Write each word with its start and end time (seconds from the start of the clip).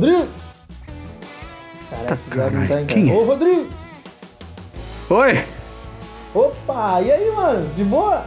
Rodrigo! 0.00 0.28
Caraca, 1.90 2.14
esse 2.14 2.30
cara 2.30 2.50
não 2.50 2.66
tá 2.66 2.80
em 2.80 2.86
Quem 2.86 3.10
é? 3.10 3.14
Ô, 3.14 3.24
Rodrigo! 3.24 3.68
Oi! 5.10 5.44
Opa! 6.34 7.02
E 7.02 7.12
aí, 7.12 7.30
mano? 7.32 7.68
De 7.74 7.84
boa? 7.84 8.24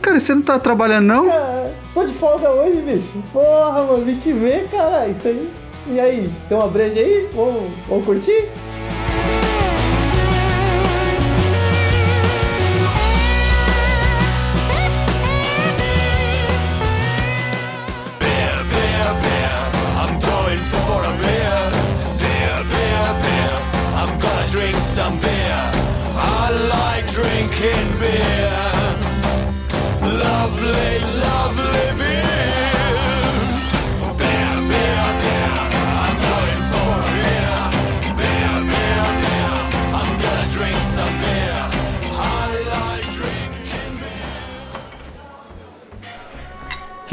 Cara, 0.00 0.20
você 0.20 0.34
não 0.36 0.42
tá 0.42 0.56
trabalhando 0.60 1.06
não? 1.06 1.28
Cara, 1.28 1.74
tô 1.92 2.04
de 2.04 2.14
folga 2.14 2.48
hoje, 2.50 2.80
bicho. 2.80 3.22
Porra, 3.32 3.82
mano, 3.82 4.04
vim 4.04 4.14
te 4.14 4.32
ver, 4.32 4.68
cara. 4.70 5.08
Isso 5.08 5.26
aí. 5.26 5.52
E 5.88 5.98
aí, 5.98 6.30
tem 6.48 6.56
uma 6.56 6.68
breja 6.68 7.00
aí? 7.00 7.28
Vamos, 7.34 7.72
vamos 7.88 8.04
curtir? 8.04 8.48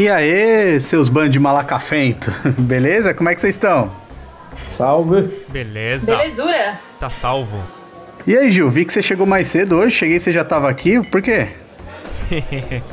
E 0.03 0.09
aí, 0.09 0.81
seus 0.81 1.07
bandos 1.07 1.31
de 1.31 1.39
malacafento? 1.39 2.29
Beleza? 2.59 3.13
Como 3.13 3.29
é 3.29 3.35
que 3.35 3.39
vocês 3.39 3.55
estão? 3.55 3.89
Salve. 4.75 5.29
Beleza. 5.47 6.17
Belezura. 6.17 6.77
Tá 6.99 7.09
salvo. 7.09 7.57
E 8.27 8.35
aí, 8.35 8.51
Gil, 8.51 8.69
vi 8.69 8.83
que 8.83 8.91
você 8.91 9.01
chegou 9.01 9.25
mais 9.25 9.47
cedo 9.47 9.77
hoje. 9.77 9.95
Cheguei, 9.95 10.19
você 10.19 10.29
já 10.33 10.43
tava 10.43 10.69
aqui. 10.69 11.01
Por 11.07 11.21
quê? 11.21 11.47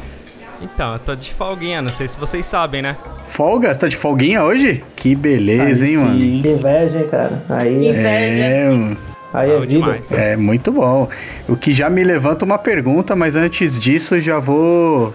Então, 0.63 0.93
eu 0.93 0.99
tô 0.99 1.17
de 1.17 1.33
folguinha, 1.33 1.81
não 1.81 1.89
sei 1.89 2.07
se 2.07 2.21
vocês 2.21 2.45
sabem, 2.45 2.83
né? 2.83 2.95
Folga? 3.31 3.73
Você 3.73 3.81
tá 3.81 3.89
de 3.89 3.97
folguinha 3.97 4.45
hoje? 4.45 4.85
Que 4.95 5.15
beleza, 5.17 5.87
hein, 5.87 5.97
mano? 5.97 6.19
Que 6.19 6.49
inveja, 6.51 6.99
hein, 6.99 7.09
cara. 7.11 7.43
Aí, 7.49 7.89
Inveja. 7.89 8.45
É, 8.45 8.69
mano. 8.69 8.97
aí 9.33 9.51
é 9.51 9.67
demais. 9.67 10.13
é 10.13 10.37
muito 10.37 10.71
bom. 10.71 11.09
O 11.49 11.57
que 11.57 11.73
já 11.73 11.89
me 11.89 12.05
levanta 12.05 12.45
uma 12.45 12.59
pergunta, 12.59 13.17
mas 13.17 13.37
antes 13.37 13.81
disso 13.81 14.21
já 14.21 14.39
vou 14.39 15.15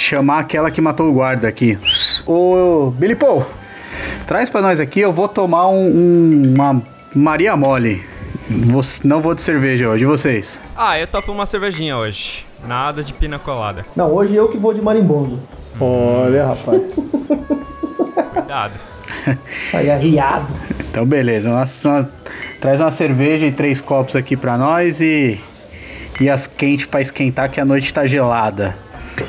chamar 0.00 0.38
aquela 0.40 0.70
que 0.70 0.80
matou 0.80 1.08
o 1.08 1.12
guarda 1.12 1.46
aqui. 1.48 1.78
Ô, 2.26 2.92
Billy 2.96 3.14
Paul, 3.14 3.44
traz 4.26 4.48
pra 4.50 4.60
nós 4.62 4.80
aqui, 4.80 5.00
eu 5.00 5.12
vou 5.12 5.28
tomar 5.28 5.68
um- 5.68 5.86
um- 5.88 6.54
uma 6.54 6.82
Maria 7.14 7.56
Mole. 7.56 8.02
Vou- 8.48 8.82
não 9.04 9.20
vou 9.20 9.34
de 9.34 9.42
cerveja 9.42 9.88
hoje, 9.88 10.04
e 10.04 10.06
vocês? 10.06 10.60
Ah, 10.76 10.98
eu 10.98 11.06
topo 11.06 11.30
uma 11.30 11.46
cervejinha 11.46 11.96
hoje. 11.96 12.44
Nada 12.66 13.02
de 13.02 13.12
pina 13.12 13.38
colada. 13.38 13.86
Não, 13.94 14.12
hoje 14.12 14.34
eu 14.34 14.48
que 14.48 14.58
vou 14.58 14.74
de 14.74 14.82
marimbondo. 14.82 15.38
Olha, 15.80 16.46
rapaz. 16.48 16.82
Cuidado. 18.34 18.72
Aí 19.72 19.90
arriado. 19.90 20.46
Então, 20.90 21.06
beleza. 21.06 21.48
Uma- 21.48 21.64
uma- 21.84 22.10
traz 22.60 22.80
uma 22.80 22.90
cerveja 22.90 23.46
e 23.46 23.52
três 23.52 23.80
copos 23.80 24.16
aqui 24.16 24.36
pra 24.36 24.58
nós 24.58 25.00
e, 25.00 25.40
e 26.20 26.28
as 26.28 26.46
quentes 26.46 26.86
pra 26.86 27.00
esquentar, 27.00 27.50
que 27.50 27.60
a 27.60 27.64
noite 27.64 27.92
tá 27.94 28.06
gelada. 28.06 28.76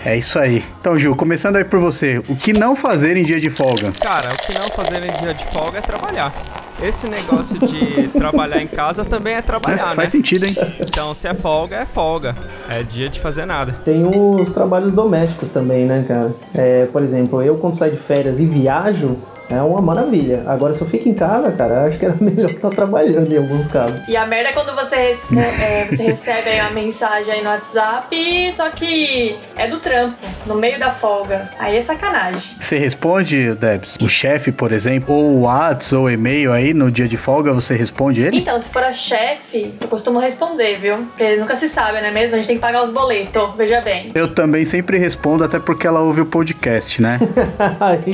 É 0.05 0.17
isso 0.17 0.39
aí. 0.39 0.63
Então, 0.79 0.97
Gil, 0.97 1.15
começando 1.15 1.55
aí 1.57 1.63
por 1.63 1.79
você. 1.79 2.17
O 2.29 2.35
que 2.35 2.53
não 2.53 2.75
fazer 2.75 3.17
em 3.17 3.21
dia 3.21 3.37
de 3.37 3.49
folga? 3.49 3.91
Cara, 3.99 4.29
o 4.33 4.37
que 4.37 4.53
não 4.57 4.67
fazer 4.69 5.03
em 5.05 5.11
dia 5.21 5.33
de 5.33 5.45
folga 5.45 5.79
é 5.79 5.81
trabalhar. 5.81 6.33
Esse 6.81 7.07
negócio 7.07 7.59
de 7.59 8.07
trabalhar 8.17 8.61
em 8.61 8.67
casa 8.67 9.05
também 9.05 9.33
é 9.35 9.37
É, 9.37 9.41
trabalhar, 9.41 9.89
né? 9.89 9.95
faz 9.95 10.11
sentido, 10.11 10.45
hein? 10.45 10.55
Então, 10.79 11.13
se 11.13 11.27
é 11.27 11.33
folga, 11.33 11.75
é 11.75 11.85
folga. 11.85 12.35
É 12.69 12.81
dia 12.81 13.07
de 13.09 13.19
fazer 13.19 13.45
nada. 13.45 13.75
Tem 13.85 14.03
os 14.05 14.49
trabalhos 14.49 14.91
domésticos 14.93 15.49
também, 15.49 15.85
né, 15.85 16.03
cara? 16.07 16.31
É, 16.55 16.85
por 16.85 17.03
exemplo, 17.03 17.41
eu 17.43 17.57
quando 17.57 17.77
saio 17.77 17.91
de 17.93 17.99
férias 18.01 18.39
e 18.39 18.45
viajo, 18.45 19.17
é 19.51 19.61
uma 19.61 19.81
maravilha. 19.81 20.43
Agora, 20.47 20.73
se 20.73 20.81
eu 20.81 20.87
fico 20.87 21.07
em 21.09 21.13
casa, 21.13 21.51
cara, 21.51 21.73
eu 21.73 21.87
acho 21.87 21.99
que 21.99 22.05
era 22.05 22.15
melhor 22.21 22.49
estar 22.49 22.69
trabalhando 22.69 23.31
em 23.31 23.37
alguns 23.37 23.67
casos. 23.67 23.99
E 24.07 24.15
a 24.15 24.25
merda 24.25 24.49
é 24.49 24.53
quando 24.53 24.73
você, 24.75 24.95
rece- 24.95 25.37
é, 25.39 25.87
você 25.89 26.03
recebe 26.03 26.49
aí 26.49 26.61
uma 26.61 26.71
mensagem 26.71 27.33
aí 27.33 27.43
no 27.43 27.49
WhatsApp, 27.49 28.51
só 28.53 28.69
que 28.69 29.37
é 29.57 29.67
do 29.67 29.77
trampo, 29.79 30.15
no 30.45 30.55
meio 30.55 30.79
da 30.79 30.91
folga. 30.91 31.49
Aí 31.59 31.77
é 31.77 31.81
sacanagem. 31.81 32.41
Você 32.59 32.77
responde, 32.77 33.53
Debs? 33.55 33.97
O 34.01 34.07
chefe, 34.09 34.51
por 34.51 34.71
exemplo, 34.71 35.13
ou 35.15 35.23
o 35.35 35.41
WhatsApp 35.41 35.95
ou 35.95 36.09
e-mail 36.09 36.51
aí 36.51 36.73
no 36.73 36.89
dia 36.91 37.07
de 37.07 37.17
folga, 37.17 37.53
você 37.53 37.75
responde 37.75 38.21
ele? 38.21 38.37
Então, 38.37 38.59
se 38.61 38.69
for 38.69 38.83
a 38.83 38.93
chefe, 38.93 39.73
eu 39.81 39.87
costumo 39.87 40.19
responder, 40.19 40.77
viu? 40.79 40.95
Porque 40.97 41.35
nunca 41.35 41.55
se 41.55 41.67
sabe, 41.67 41.99
não 41.99 42.07
é 42.07 42.11
mesmo? 42.11 42.35
A 42.35 42.37
gente 42.37 42.47
tem 42.47 42.55
que 42.55 42.61
pagar 42.61 42.83
os 42.83 42.91
boletos, 42.91 43.49
veja 43.57 43.81
bem. 43.81 44.11
Eu 44.15 44.33
também 44.33 44.63
sempre 44.65 44.97
respondo, 44.97 45.43
até 45.43 45.59
porque 45.59 45.85
ela 45.85 45.99
ouve 46.01 46.21
o 46.21 46.25
podcast, 46.25 47.01
né? 47.01 47.19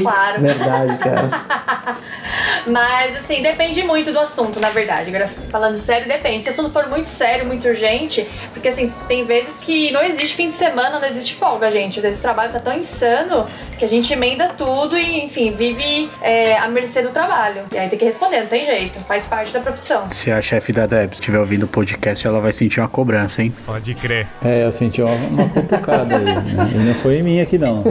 Claro. 0.01 0.41
Verdade, 0.41 0.97
cara. 0.97 1.26
Mas, 2.67 3.15
assim, 3.15 3.41
depende 3.41 3.81
muito 3.83 4.11
do 4.11 4.19
assunto, 4.19 4.59
na 4.59 4.69
verdade. 4.69 5.09
Agora, 5.09 5.27
falando 5.27 5.77
sério, 5.77 6.07
depende. 6.07 6.43
Se 6.43 6.49
o 6.49 6.53
assunto 6.53 6.69
for 6.69 6.87
muito 6.87 7.07
sério, 7.07 7.45
muito 7.45 7.67
urgente, 7.67 8.27
porque, 8.53 8.67
assim, 8.67 8.91
tem 9.07 9.23
vezes 9.25 9.57
que 9.57 9.91
não 9.91 10.03
existe 10.03 10.35
fim 10.35 10.49
de 10.49 10.53
semana, 10.53 10.99
não 10.99 11.07
existe 11.07 11.35
folga, 11.35 11.71
gente. 11.71 11.99
Às 11.99 12.03
vezes 12.03 12.19
o 12.19 12.21
trabalho 12.21 12.51
tá 12.51 12.59
tão 12.59 12.77
insano 12.77 13.45
que 13.77 13.85
a 13.85 13.87
gente 13.87 14.11
emenda 14.11 14.49
tudo 14.57 14.97
e, 14.97 15.23
enfim, 15.25 15.51
vive 15.51 16.09
é, 16.21 16.57
à 16.57 16.67
mercê 16.67 17.01
do 17.01 17.09
trabalho. 17.09 17.63
E 17.71 17.77
aí 17.77 17.87
tem 17.89 17.97
que 17.97 18.05
responder, 18.05 18.41
não 18.41 18.47
tem 18.47 18.65
jeito. 18.65 18.99
Faz 19.01 19.25
parte 19.25 19.53
da 19.53 19.59
profissão. 19.59 20.09
Se 20.09 20.31
a 20.31 20.41
chefe 20.41 20.71
da 20.71 20.85
Debs 20.85 21.19
estiver 21.19 21.39
ouvindo 21.39 21.63
o 21.63 21.67
podcast, 21.67 22.25
ela 22.25 22.39
vai 22.39 22.51
sentir 22.51 22.79
uma 22.79 22.89
cobrança, 22.89 23.41
hein? 23.41 23.53
Pode 23.65 23.93
crer. 23.95 24.27
É, 24.43 24.65
eu 24.65 24.71
senti 24.71 25.01
uma, 25.01 25.13
uma 25.13 25.49
cutucada 25.49 26.17
aí. 26.17 26.25
Né? 26.25 26.73
E 26.77 26.77
não 26.79 26.95
foi 26.95 27.17
em 27.17 27.23
mim 27.23 27.41
aqui, 27.41 27.57
não. 27.57 27.83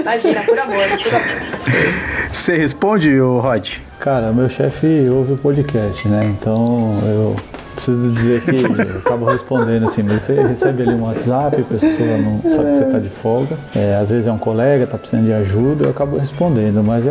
Imagina, 0.00 0.42
por 0.42 0.58
amor. 0.58 0.84
Você 2.32 2.56
responde, 2.56 3.18
Rod? 3.18 3.68
Cara, 4.00 4.32
meu 4.32 4.48
chefe 4.48 5.06
ouve 5.08 5.34
o 5.34 5.36
podcast, 5.36 6.06
né? 6.08 6.24
Então 6.38 6.98
eu 7.04 7.36
preciso 7.74 8.12
dizer 8.12 8.40
que 8.42 8.56
eu 8.56 8.98
acabo 8.98 9.24
respondendo 9.26 9.86
assim, 9.86 10.02
mas 10.02 10.22
você 10.22 10.40
recebe 10.42 10.82
ali 10.82 10.92
um 10.94 11.04
WhatsApp, 11.04 11.60
a 11.60 11.64
pessoa 11.64 12.18
não 12.18 12.40
sabe 12.54 12.72
que 12.72 12.78
você 12.78 12.84
tá 12.84 12.98
de 12.98 13.08
folga. 13.08 13.56
É, 13.74 13.96
às 14.00 14.10
vezes 14.10 14.26
é 14.26 14.32
um 14.32 14.38
colega, 14.38 14.86
tá 14.86 14.98
precisando 14.98 15.26
de 15.26 15.32
ajuda, 15.32 15.84
eu 15.86 15.90
acabo 15.90 16.16
respondendo. 16.18 16.82
Mas 16.82 17.06
é, 17.06 17.10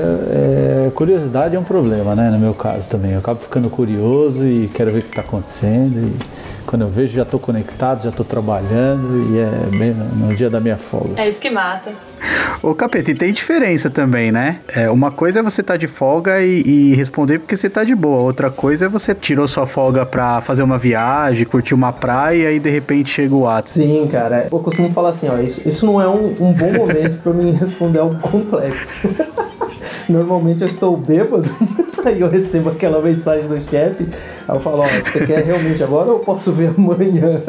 é- 0.87 0.91
curiosidade 0.93 1.55
é 1.55 1.59
um 1.59 1.63
problema, 1.63 2.15
né? 2.15 2.29
No 2.29 2.39
meu 2.39 2.53
caso 2.53 2.89
também. 2.89 3.11
Eu 3.11 3.19
acabo 3.19 3.39
ficando 3.41 3.69
curioso 3.69 4.43
e 4.45 4.69
quero 4.73 4.91
ver 4.91 4.99
o 4.99 5.01
que 5.01 5.15
tá 5.15 5.21
acontecendo. 5.21 5.97
E 5.99 6.42
quando 6.65 6.83
eu 6.83 6.87
vejo, 6.87 7.13
já 7.13 7.25
tô 7.25 7.39
conectado, 7.39 8.03
já 8.03 8.11
tô 8.11 8.23
trabalhando 8.23 9.33
e 9.33 9.39
é 9.39 9.77
bem 9.77 9.93
no, 9.93 10.33
dia 10.33 10.49
da 10.49 10.59
minha 10.59 10.77
folga. 10.77 11.21
É 11.21 11.27
isso 11.27 11.39
que 11.39 11.49
mata. 11.49 11.91
Ô 12.61 12.73
Capeta, 12.73 13.11
e 13.11 13.15
tem 13.15 13.33
diferença 13.33 13.89
também, 13.89 14.31
né? 14.31 14.59
É, 14.67 14.89
uma 14.89 15.11
coisa 15.11 15.39
é 15.39 15.43
você 15.43 15.61
tá 15.61 15.75
de 15.75 15.87
folga 15.87 16.41
e, 16.41 16.61
e 16.61 16.95
responder 16.95 17.39
porque 17.39 17.57
você 17.57 17.69
tá 17.69 17.83
de 17.83 17.93
boa. 17.93 18.21
Outra 18.23 18.49
coisa 18.49 18.85
é 18.85 18.89
você 18.89 19.13
tirou 19.13 19.47
sua 19.47 19.65
folga 19.65 20.05
pra 20.05 20.41
fazer 20.41 20.63
uma 20.63 20.77
viagem, 20.77 21.45
curtir 21.45 21.73
uma 21.73 21.91
praia 21.91 22.43
e 22.43 22.47
aí 22.47 22.59
de 22.59 22.69
repente 22.69 23.09
chega 23.09 23.35
o 23.35 23.41
WhatsApp. 23.41 23.85
Sim, 23.85 24.07
cara. 24.11 24.47
Eu 24.51 24.59
costumo 24.59 24.91
falar 24.91 25.09
assim, 25.09 25.27
ó, 25.27 25.37
isso, 25.37 25.67
isso 25.67 25.85
não 25.85 26.01
é 26.01 26.07
um, 26.07 26.27
um 26.39 26.53
bom 26.53 26.71
momento 26.71 27.21
pra 27.21 27.33
mim 27.33 27.51
responder 27.59 27.99
algo 27.99 28.17
complexo. 28.19 28.91
Normalmente 30.09 30.61
eu 30.61 30.67
estou 30.67 30.97
bêbado, 30.97 31.49
aí 32.03 32.19
eu 32.19 32.29
recebo 32.29 32.69
aquela 32.69 33.01
mensagem 33.01 33.47
do 33.47 33.57
chefe, 33.69 34.07
aí 34.47 34.55
eu 34.55 34.59
falo, 34.59 34.79
ó, 34.79 34.87
você 34.87 35.25
quer 35.25 35.43
realmente 35.43 35.81
agora 35.81 36.09
ou 36.09 36.17
eu 36.17 36.19
posso 36.19 36.51
ver 36.51 36.71
amanhã? 36.77 37.41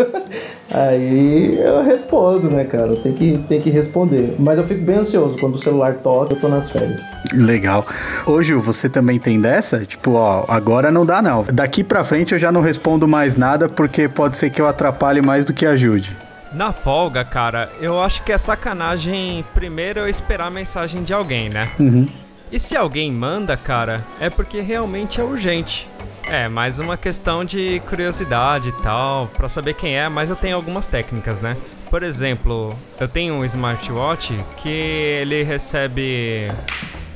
Aí 0.70 1.58
eu 1.58 1.84
respondo, 1.84 2.50
né, 2.50 2.64
cara? 2.64 2.96
Tem 2.96 3.12
que, 3.12 3.38
tem 3.48 3.60
que 3.60 3.70
responder. 3.70 4.34
Mas 4.38 4.58
eu 4.58 4.66
fico 4.66 4.82
bem 4.82 4.96
ansioso 4.96 5.36
quando 5.38 5.56
o 5.56 5.60
celular 5.60 5.94
toca, 5.94 6.34
eu 6.34 6.40
tô 6.40 6.48
nas 6.48 6.70
férias. 6.70 7.00
Legal. 7.32 7.86
Ô 8.26 8.42
Gil, 8.42 8.60
você 8.60 8.88
também 8.88 9.18
tem 9.18 9.40
dessa? 9.40 9.84
Tipo, 9.84 10.12
ó, 10.12 10.44
agora 10.48 10.90
não 10.90 11.04
dá 11.04 11.20
não. 11.20 11.44
Daqui 11.52 11.84
pra 11.84 12.04
frente 12.04 12.32
eu 12.32 12.38
já 12.38 12.50
não 12.50 12.60
respondo 12.60 13.06
mais 13.06 13.36
nada 13.36 13.68
porque 13.68 14.08
pode 14.08 14.36
ser 14.36 14.50
que 14.50 14.60
eu 14.60 14.66
atrapalhe 14.66 15.20
mais 15.20 15.44
do 15.44 15.52
que 15.52 15.66
ajude. 15.66 16.16
Na 16.52 16.72
folga, 16.72 17.24
cara, 17.24 17.68
eu 17.80 18.00
acho 18.00 18.22
que 18.22 18.30
é 18.32 18.38
sacanagem 18.38 19.44
primeiro 19.54 19.98
eu 20.00 20.08
esperar 20.08 20.46
a 20.46 20.50
mensagem 20.50 21.02
de 21.02 21.12
alguém, 21.12 21.48
né? 21.48 21.68
Uhum. 21.80 22.06
E 22.54 22.58
se 22.60 22.76
alguém 22.76 23.10
manda, 23.10 23.56
cara, 23.56 24.06
é 24.20 24.30
porque 24.30 24.60
realmente 24.60 25.20
é 25.20 25.24
urgente. 25.24 25.88
É, 26.28 26.46
mais 26.48 26.78
uma 26.78 26.96
questão 26.96 27.44
de 27.44 27.82
curiosidade 27.84 28.68
e 28.68 28.72
tal, 28.80 29.26
pra 29.26 29.48
saber 29.48 29.74
quem 29.74 29.98
é, 29.98 30.08
mas 30.08 30.30
eu 30.30 30.36
tenho 30.36 30.54
algumas 30.54 30.86
técnicas, 30.86 31.40
né? 31.40 31.56
Por 31.90 32.04
exemplo, 32.04 32.72
eu 33.00 33.08
tenho 33.08 33.34
um 33.34 33.44
smartwatch 33.44 34.38
que 34.58 34.68
ele 34.68 35.42
recebe 35.42 36.48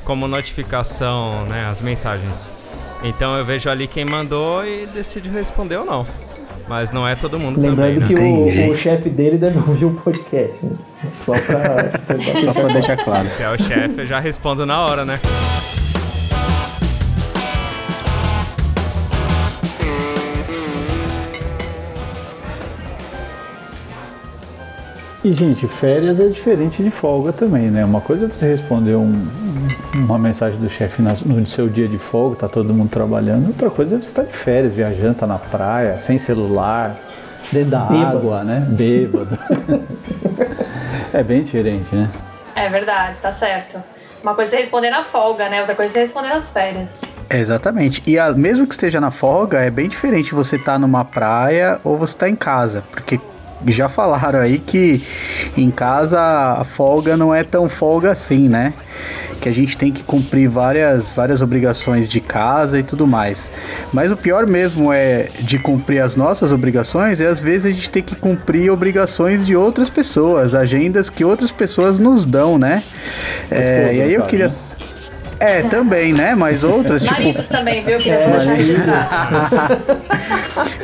como 0.03 0.27
notificação, 0.27 1.45
né, 1.45 1.69
as 1.71 1.81
mensagens. 1.81 2.51
Então 3.01 3.37
eu 3.37 3.45
vejo 3.45 3.69
ali 3.69 3.87
quem 3.87 4.03
mandou 4.03 4.65
e 4.65 4.87
decido 4.87 5.29
responder 5.29 5.77
ou 5.77 5.85
não. 5.85 6.05
Mas 6.69 6.91
não 6.91 7.07
é 7.07 7.15
todo 7.15 7.39
mundo 7.39 7.59
Lembrando 7.59 7.99
também, 7.99 8.07
que 8.07 8.13
né? 8.13 8.21
o, 8.21 8.47
Entendi. 8.47 8.69
o 8.69 8.77
chefe 8.77 9.09
dele 9.09 9.37
deve 9.39 9.57
ouvir 9.57 9.85
o 9.85 9.91
podcast. 9.95 10.63
né? 10.63 10.71
Só 11.25 11.33
pra. 11.41 11.91
Só 12.45 12.53
pra 12.53 12.67
deixar 12.73 12.97
claro. 13.03 13.25
Se 13.25 13.41
é 13.41 13.49
o 13.49 13.57
chefe, 13.57 14.01
eu 14.01 14.05
já 14.05 14.19
respondo 14.19 14.65
na 14.67 14.79
hora, 14.85 15.03
né? 15.03 15.19
E, 25.23 25.33
gente, 25.33 25.67
férias 25.67 26.19
é 26.19 26.27
diferente 26.27 26.81
de 26.81 26.89
folga 26.89 27.33
também, 27.33 27.69
né? 27.69 27.83
Uma 27.83 27.99
coisa 27.99 28.25
é 28.25 28.27
você 28.29 28.47
responder 28.47 28.95
um- 28.95 29.27
uma 29.93 30.17
mensagem 30.17 30.59
do 30.59 30.69
chefe 30.69 31.01
no 31.01 31.47
seu 31.47 31.67
dia 31.67 31.87
de 31.87 31.97
folga, 31.97 32.35
tá 32.35 32.47
todo 32.47 32.73
mundo 32.73 32.89
trabalhando. 32.89 33.47
Outra 33.47 33.69
coisa 33.69 33.95
é 33.95 33.97
você 33.97 34.05
estar 34.07 34.23
de 34.23 34.33
férias, 34.33 34.71
viajando, 34.73 35.15
tá 35.15 35.27
na 35.27 35.37
praia, 35.37 35.97
sem 35.97 36.17
celular, 36.17 36.95
dentro 37.51 37.71
da 37.71 37.79
Bêbado. 37.81 38.17
água, 38.17 38.43
né? 38.43 38.65
Bêbado. 38.69 39.37
é 41.13 41.23
bem 41.23 41.43
diferente, 41.43 41.93
né? 41.95 42.09
É 42.55 42.69
verdade, 42.69 43.19
tá 43.19 43.31
certo. 43.31 43.81
Uma 44.21 44.35
coisa 44.35 44.51
é 44.53 44.57
você 44.57 44.61
responder 44.63 44.89
na 44.89 45.03
folga, 45.03 45.47
né? 45.49 45.59
Outra 45.61 45.75
coisa 45.75 45.91
é 45.91 45.93
você 45.93 45.99
responder 46.01 46.29
nas 46.29 46.51
férias. 46.51 46.89
Exatamente. 47.29 48.01
E 48.05 48.19
a- 48.19 48.33
mesmo 48.33 48.67
que 48.67 48.73
esteja 48.73 48.99
na 48.99 49.11
folga, 49.11 49.59
é 49.59 49.69
bem 49.69 49.87
diferente 49.87 50.35
você 50.35 50.55
estar 50.57 50.77
numa 50.77 51.05
praia 51.05 51.79
ou 51.83 51.97
você 51.97 52.13
estar 52.13 52.29
em 52.29 52.35
casa. 52.35 52.83
Porque 52.91 53.19
já 53.67 53.89
falaram 53.89 54.39
aí 54.39 54.59
que 54.59 55.03
em 55.57 55.69
casa 55.69 56.19
a 56.19 56.63
folga 56.63 57.17
não 57.17 57.33
é 57.33 57.43
tão 57.43 57.67
folga 57.69 58.11
assim, 58.11 58.47
né? 58.47 58.73
Que 59.41 59.49
a 59.49 59.51
gente 59.53 59.77
tem 59.77 59.91
que 59.91 60.03
cumprir 60.03 60.47
várias, 60.49 61.11
várias 61.11 61.41
obrigações 61.41 62.07
de 62.07 62.19
casa 62.19 62.79
e 62.79 62.83
tudo 62.83 63.07
mais. 63.07 63.51
Mas 63.93 64.11
o 64.11 64.17
pior 64.17 64.45
mesmo 64.45 64.91
é 64.91 65.29
de 65.39 65.57
cumprir 65.59 66.01
as 66.01 66.15
nossas 66.15 66.51
obrigações, 66.51 67.19
e 67.19 67.25
às 67.25 67.39
vezes 67.39 67.65
a 67.65 67.71
gente 67.71 67.89
tem 67.89 68.03
que 68.03 68.15
cumprir 68.15 68.69
obrigações 68.69 69.45
de 69.45 69.55
outras 69.55 69.89
pessoas, 69.89 70.53
agendas 70.53 71.09
que 71.09 71.23
outras 71.23 71.51
pessoas 71.51 71.99
nos 71.99 72.25
dão, 72.25 72.57
né? 72.57 72.83
É, 73.49 73.59
Esposa, 73.59 73.93
e 73.93 74.01
aí 74.01 74.13
eu 74.13 74.19
cara, 74.19 74.29
queria. 74.29 74.47
né? 74.47 74.53
É, 75.39 75.61
também, 75.63 76.11
né? 76.11 76.35
Mas 76.35 76.65
outras, 76.65 77.01
tipo. 77.01 77.13
Maridos 77.13 77.47
também, 77.47 77.83
viu? 77.83 77.97
Queria 77.97 78.19
só 78.19 78.29
deixar 78.29 78.53
registrado. 78.53 79.77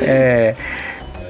é, 0.00 0.54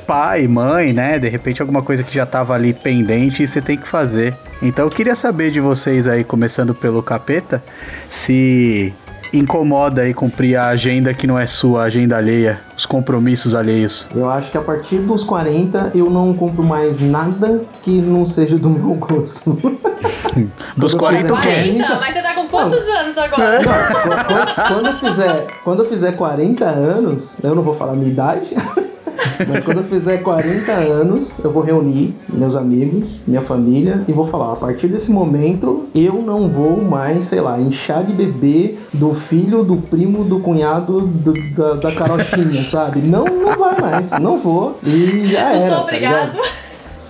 pai, 0.07 0.47
mãe, 0.47 0.93
né? 0.93 1.19
De 1.19 1.29
repente 1.29 1.61
alguma 1.61 1.83
coisa 1.83 2.03
que 2.03 2.15
já 2.15 2.25
tava 2.25 2.55
ali 2.55 2.73
pendente 2.73 3.43
e 3.43 3.47
você 3.47 3.61
tem 3.61 3.77
que 3.77 3.89
fazer. 3.89 4.35
Então 4.63 4.85
eu 4.87 4.91
queria 4.91 5.15
saber 5.15 5.51
de 5.51 5.61
vocês 5.61 6.07
aí, 6.07 6.25
começando 6.25 6.75
pelo 6.75 7.03
capeta, 7.03 7.63
se 8.09 8.95
incomoda 9.33 10.03
aí 10.03 10.15
cumprir 10.15 10.57
a 10.57 10.69
agenda 10.69 11.13
que 11.13 11.27
não 11.27 11.39
é 11.39 11.47
sua, 11.47 11.83
a 11.83 11.85
agenda 11.87 12.17
alheia, 12.17 12.61
os 12.77 12.87
compromissos 12.87 13.55
alheios. 13.55 14.07
Eu 14.15 14.29
acho 14.29 14.51
que 14.51 14.59
a 14.59 14.63
partir 14.63 14.99
dos 14.99 15.25
40 15.25 15.93
eu 15.95 16.09
não 16.09 16.33
compro 16.35 16.63
mais 16.63 17.01
nada 17.01 17.63
que 17.83 17.91
não 18.01 18.27
seja 18.27 18.57
do 18.57 18.71
meu 18.71 18.95
gosto. 18.95 19.59
Dos 20.77 20.95
40 20.95 21.33
o 21.33 21.41
quê? 21.41 21.49
40? 21.49 21.99
Mas 21.99 22.15
você 22.15 22.23
tá 22.23 22.35
com 22.35 22.47
quantos 22.47 22.83
anos 22.87 23.17
agora? 23.17 23.59
quando, 23.65 24.69
quando 24.69 24.87
eu 24.87 24.99
fizer, 24.99 25.47
quando 25.65 25.83
eu 25.83 25.89
fizer 25.89 26.13
40 26.13 26.65
anos, 26.67 27.35
eu 27.43 27.55
não 27.55 27.63
vou 27.63 27.75
falar 27.77 27.93
a 27.93 27.97
minha 27.97 28.11
idade, 28.11 28.55
mas 29.49 29.65
quando 29.65 29.79
eu 29.79 29.85
fizer 29.85 30.19
40 30.19 30.73
anos, 30.73 31.45
eu 31.45 31.51
vou 31.53 31.63
reunir 31.63 32.15
meus 32.29 32.55
amigos, 32.57 33.05
minha 33.27 33.43
família 33.43 34.03
e 34.09 34.13
vou 34.13 34.27
falar: 34.29 34.53
a 34.53 34.57
partir 34.57 34.89
desse 34.89 35.11
momento, 35.11 35.87
eu 35.95 36.23
não 36.23 36.49
vou 36.49 36.83
mais, 36.83 37.27
sei 37.27 37.41
lá, 37.41 37.61
inchar 37.61 38.05
de 38.05 38.13
bebê 38.13 38.75
do 38.93 39.15
filho, 39.15 39.63
do 39.65 39.77
primo, 39.77 40.25
do 40.25 40.41
cunhado, 40.41 41.01
do- 41.03 41.35
da, 41.55 41.75
da 41.75 41.93
carochinha, 41.93 42.63
sabe? 42.71 43.03
Não, 43.03 43.25
não 43.25 43.57
vai 43.59 43.81
mais, 43.81 44.11
não 44.21 44.39
vou. 44.39 44.79
E 44.85 45.27
já 45.27 45.55
Eu 45.55 45.61
era. 45.61 45.69
sou 45.69 45.77
tá 45.79 45.83
obrigado. 45.83 46.33
ligado? 46.33 46.67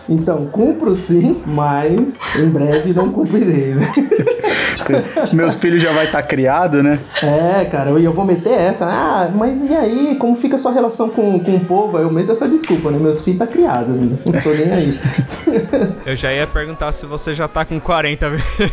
Então, 0.08 0.46
cumpro 0.52 0.94
sim, 0.94 1.36
mas 1.44 2.16
em 2.38 2.48
breve 2.48 2.92
não 2.92 3.10
cumprirei, 3.10 3.74
né? 3.74 3.90
Meus 5.32 5.54
filhos 5.54 5.82
já 5.82 5.92
vai 5.92 6.06
estar 6.06 6.22
criado, 6.22 6.82
né? 6.82 6.98
É, 7.22 7.64
cara, 7.64 7.90
eu, 7.90 7.98
eu 7.98 8.12
vou 8.12 8.24
meter 8.24 8.52
essa. 8.52 8.86
Ah, 8.86 9.30
mas 9.34 9.62
e 9.68 9.74
aí? 9.74 10.16
Como 10.18 10.36
fica 10.36 10.56
a 10.56 10.58
sua 10.58 10.72
relação 10.72 11.08
com, 11.08 11.38
com 11.40 11.56
o 11.56 11.60
povo? 11.60 11.96
Aí 11.96 12.02
eu 12.02 12.10
meto 12.10 12.32
essa 12.32 12.48
desculpa, 12.48 12.90
né? 12.90 12.98
Meus 12.98 13.22
filhos 13.22 13.38
tá 13.38 13.46
criado 13.46 13.92
ainda. 13.92 14.18
Não 14.24 14.40
tô 14.40 14.50
nem 14.50 14.72
aí. 14.72 15.00
Eu 16.06 16.14
já 16.14 16.32
ia 16.32 16.46
perguntar 16.46 16.92
se 16.92 17.04
você 17.06 17.34
já 17.34 17.48
tá 17.48 17.64
com 17.64 17.80
40 17.80 18.30
vezes. 18.30 18.60
Ele 18.60 18.70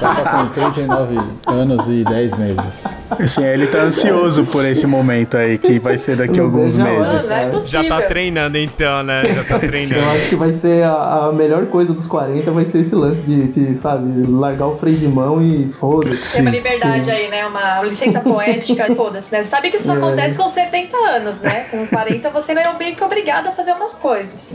tá 0.00 0.14
só 0.14 0.24
com 0.24 0.48
39 0.48 1.18
anos 1.46 1.88
e 1.88 2.04
10 2.04 2.38
meses. 2.38 2.84
Assim, 3.10 3.44
ele 3.44 3.66
tá 3.66 3.78
ansioso 3.78 4.44
por 4.44 4.64
esse 4.64 4.86
momento 4.86 5.36
aí, 5.36 5.58
que 5.58 5.78
vai 5.78 5.96
ser 5.98 6.16
daqui 6.16 6.40
a 6.40 6.42
alguns 6.42 6.74
meses. 6.76 7.28
Não 7.28 7.36
é 7.36 7.60
Já 7.66 7.84
tá 7.84 8.02
treinando 8.02 8.56
então, 8.58 9.02
né? 9.02 9.22
Já 9.24 9.44
tá 9.44 9.54
Eu 9.56 9.68
treinando. 9.68 10.04
acho 10.10 10.28
que 10.30 10.36
vai 10.36 10.52
ser 10.52 10.84
a, 10.84 11.26
a 11.26 11.32
melhor 11.32 11.66
coisa 11.66 11.92
dos 11.92 12.06
40 12.06 12.50
vai 12.50 12.64
ser 12.64 12.78
esse 12.78 12.94
lance 12.94 13.20
de, 13.22 13.48
de, 13.48 13.74
sabe, 13.78 14.26
largar 14.30 14.66
o 14.66 14.75
freio 14.76 14.96
de 14.96 15.08
mão 15.08 15.42
e 15.42 15.72
foda-se. 15.80 16.34
Tem 16.36 16.42
uma 16.42 16.50
liberdade 16.50 17.04
sim. 17.04 17.10
aí, 17.10 17.28
né? 17.28 17.46
Uma 17.46 17.82
licença 17.82 18.20
poética, 18.20 18.94
foda-se, 18.94 19.32
né? 19.32 19.42
Você 19.42 19.50
sabe 19.50 19.70
que 19.70 19.76
isso 19.76 19.90
É. 19.90 19.96
acontece 19.96 20.36
com 20.36 20.48
70 20.48 20.96
anos, 20.96 21.40
né? 21.40 21.66
Com 21.70 21.86
40 21.86 22.30
você 22.30 22.54
não 22.54 22.62
é 22.62 22.72
meio 22.78 22.94
que 22.96 23.04
obrigado 23.04 23.48
a 23.48 23.52
fazer 23.52 23.72
umas 23.72 23.94
coisas. 23.96 24.50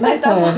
Mas 0.00 0.20
tá 0.20 0.34
bom. 0.34 0.50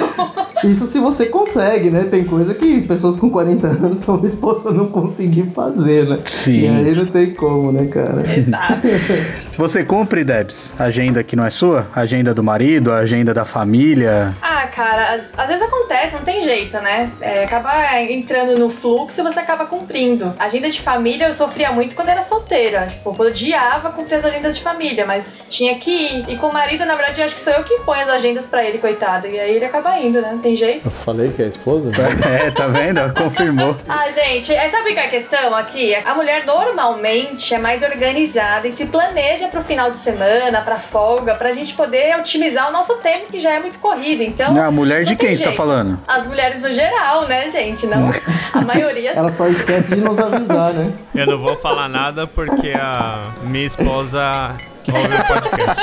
Isso 0.65 0.87
se 0.87 0.99
você 0.99 1.27
consegue, 1.27 1.91
né? 1.91 2.07
Tem 2.11 2.25
coisa 2.25 2.55
que 2.55 2.81
pessoas 2.83 3.17
com 3.17 3.31
40 3.31 3.67
anos 3.67 4.01
talvez 4.07 4.35
possam 4.35 4.73
não 4.73 4.89
conseguir 4.89 5.51
fazer, 5.55 6.09
né? 6.09 6.19
Sim. 6.25 6.63
E 6.63 6.69
aí 6.69 6.95
não 6.97 7.07
tem 7.07 7.31
como, 7.35 7.73
né, 7.73 7.87
cara? 7.87 8.23
Você 9.59 9.85
cumpre, 9.85 10.25
Debs? 10.25 10.75
Agenda 10.79 11.23
que 11.23 11.37
não 11.37 11.45
é 11.45 11.51
sua? 11.51 11.87
Agenda 11.95 12.33
do 12.33 12.43
marido, 12.43 12.91
agenda 12.91 13.35
da 13.35 13.45
família? 13.45 14.35
Ah, 14.41 14.67
cara, 14.67 15.15
às, 15.15 15.39
às 15.39 15.47
vezes 15.47 15.63
acontece, 15.63 16.15
não 16.15 16.23
tem 16.23 16.43
jeito, 16.43 16.79
né? 16.79 17.11
É, 17.21 17.45
acaba 17.45 18.01
entrando 18.01 18.59
no 18.59 18.71
fluxo 18.71 19.21
e 19.21 19.25
você 19.25 19.41
acaba 19.41 19.67
cumprindo. 19.67 20.33
Agenda 20.39 20.71
de 20.71 20.81
família 20.81 21.29
eu 21.29 21.35
sofria 21.35 21.71
muito 21.71 21.95
quando 21.95 22.09
era 22.09 22.23
solteira. 22.23 22.87
Tipo, 22.87 23.15
eu 23.19 23.27
odiava 23.27 23.91
cumprir 23.91 24.17
as 24.17 24.25
agendas 24.25 24.57
de 24.57 24.63
família, 24.63 25.05
mas 25.05 25.47
tinha 25.51 25.75
que 25.79 25.91
ir. 25.91 26.31
E 26.31 26.37
com 26.37 26.47
o 26.47 26.53
marido, 26.53 26.87
na 26.87 26.95
verdade, 26.95 27.21
eu 27.21 27.27
acho 27.27 27.35
que 27.35 27.43
sou 27.43 27.53
eu 27.53 27.63
que 27.63 27.79
ponho 27.81 28.03
as 28.03 28.09
agendas 28.09 28.47
pra 28.47 28.65
ele, 28.65 28.79
coitado. 28.79 29.27
E 29.27 29.39
aí 29.39 29.57
ele 29.57 29.65
acaba 29.67 29.99
indo, 29.99 30.21
né? 30.21 30.31
Não 30.33 30.39
tem 30.53 30.57
jeito. 30.57 30.87
Eu 30.87 30.91
falei 30.91 31.31
que 31.31 31.43
é 31.43 31.47
a 31.47 31.49
esposa? 31.49 31.91
É, 32.23 32.51
tá 32.51 32.67
vendo? 32.67 33.01
Confirmou. 33.15 33.77
Ah, 33.89 34.11
gente, 34.11 34.55
é, 34.55 34.69
sabe 34.69 34.93
qual 34.93 35.05
é 35.05 35.07
a 35.07 35.11
questão 35.11 35.55
aqui? 35.55 35.95
A 35.95 36.15
mulher 36.15 36.45
normalmente 36.47 37.55
é 37.55 37.59
mais 37.59 37.83
organizada 37.83 38.67
e 38.67 38.73
se 38.73 38.87
planeja 38.87 39.49
pro 39.49 39.63
final 39.63 39.91
de 39.91 39.99
semana, 39.99 40.61
pra 40.63 40.77
folga, 40.77 41.35
pra 41.35 41.53
gente 41.53 41.75
poder 41.75 42.17
otimizar 42.19 42.69
o 42.69 42.73
nosso 42.73 42.95
tempo, 42.97 43.27
que 43.31 43.39
já 43.39 43.53
é 43.53 43.61
muito 43.61 43.79
corrido. 43.79 44.23
Então. 44.23 44.57
A 44.61 44.71
mulher 44.71 45.05
de 45.05 45.11
não 45.11 45.17
tem 45.17 45.29
quem 45.29 45.37
você 45.37 45.45
tá 45.45 45.53
falando? 45.53 45.99
As 46.07 46.27
mulheres 46.27 46.61
no 46.61 46.71
geral, 46.73 47.27
né, 47.29 47.49
gente? 47.49 47.87
Não. 47.87 48.11
A 48.53 48.61
maioria. 48.63 49.13
Ela 49.13 49.33
só 49.33 49.47
esquece 49.49 49.95
de 49.95 50.01
nos 50.01 50.19
avisar, 50.19 50.73
né? 50.73 50.93
Eu 51.15 51.27
não 51.27 51.39
vou 51.39 51.57
falar 51.57 51.89
nada 51.89 52.27
porque 52.27 52.71
a 52.71 53.33
minha 53.43 53.67
esposa 53.67 54.55
ouve 54.91 55.15
o 55.15 55.25
podcast. 55.27 55.83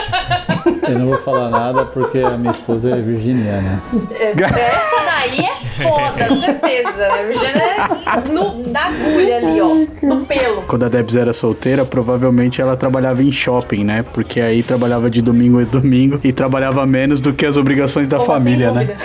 Eu 0.90 1.00
não 1.00 1.06
vou 1.08 1.18
falar 1.20 1.50
nada 1.50 1.86
porque 1.86 2.20
a 2.20 2.32
minha 2.32 2.52
esposa 2.52 2.90
é 2.90 3.02
virginiana. 3.02 3.82
Essa 4.20 5.06
daí 5.06 5.46
é 5.46 5.56
foda, 5.84 6.36
certeza. 6.36 7.14
A 7.14 7.24
Virgínia 7.24 7.64
é 7.64 8.30
no, 8.32 8.72
na 8.72 8.86
agulha 8.88 9.38
ali, 9.38 9.62
ó. 9.62 10.06
No 10.06 10.26
pelo. 10.26 10.64
Quando 10.64 10.86
a 10.86 10.90
Debs 10.90 11.16
era 11.16 11.32
solteira, 11.32 11.86
provavelmente 11.86 12.62
ela 12.62 12.76
trabalhava 12.76 13.22
em 13.22 13.32
shopping, 13.32 13.84
né? 13.84 14.04
Porque 14.14 14.42
aí 14.42 14.64
trabalhava 14.64 15.10
de 15.10 15.22
domingo 15.22 15.60
a 15.60 15.64
domingo 15.64 16.20
e 16.24 16.34
trabalhava 16.34 16.86
menos 16.86 17.22
do 17.22 17.34
que 17.34 17.46
as 17.46 17.56
obrigações 17.56 18.08
da 18.08 18.18
Como 18.18 18.30
família, 18.30 18.72
né? 18.72 18.98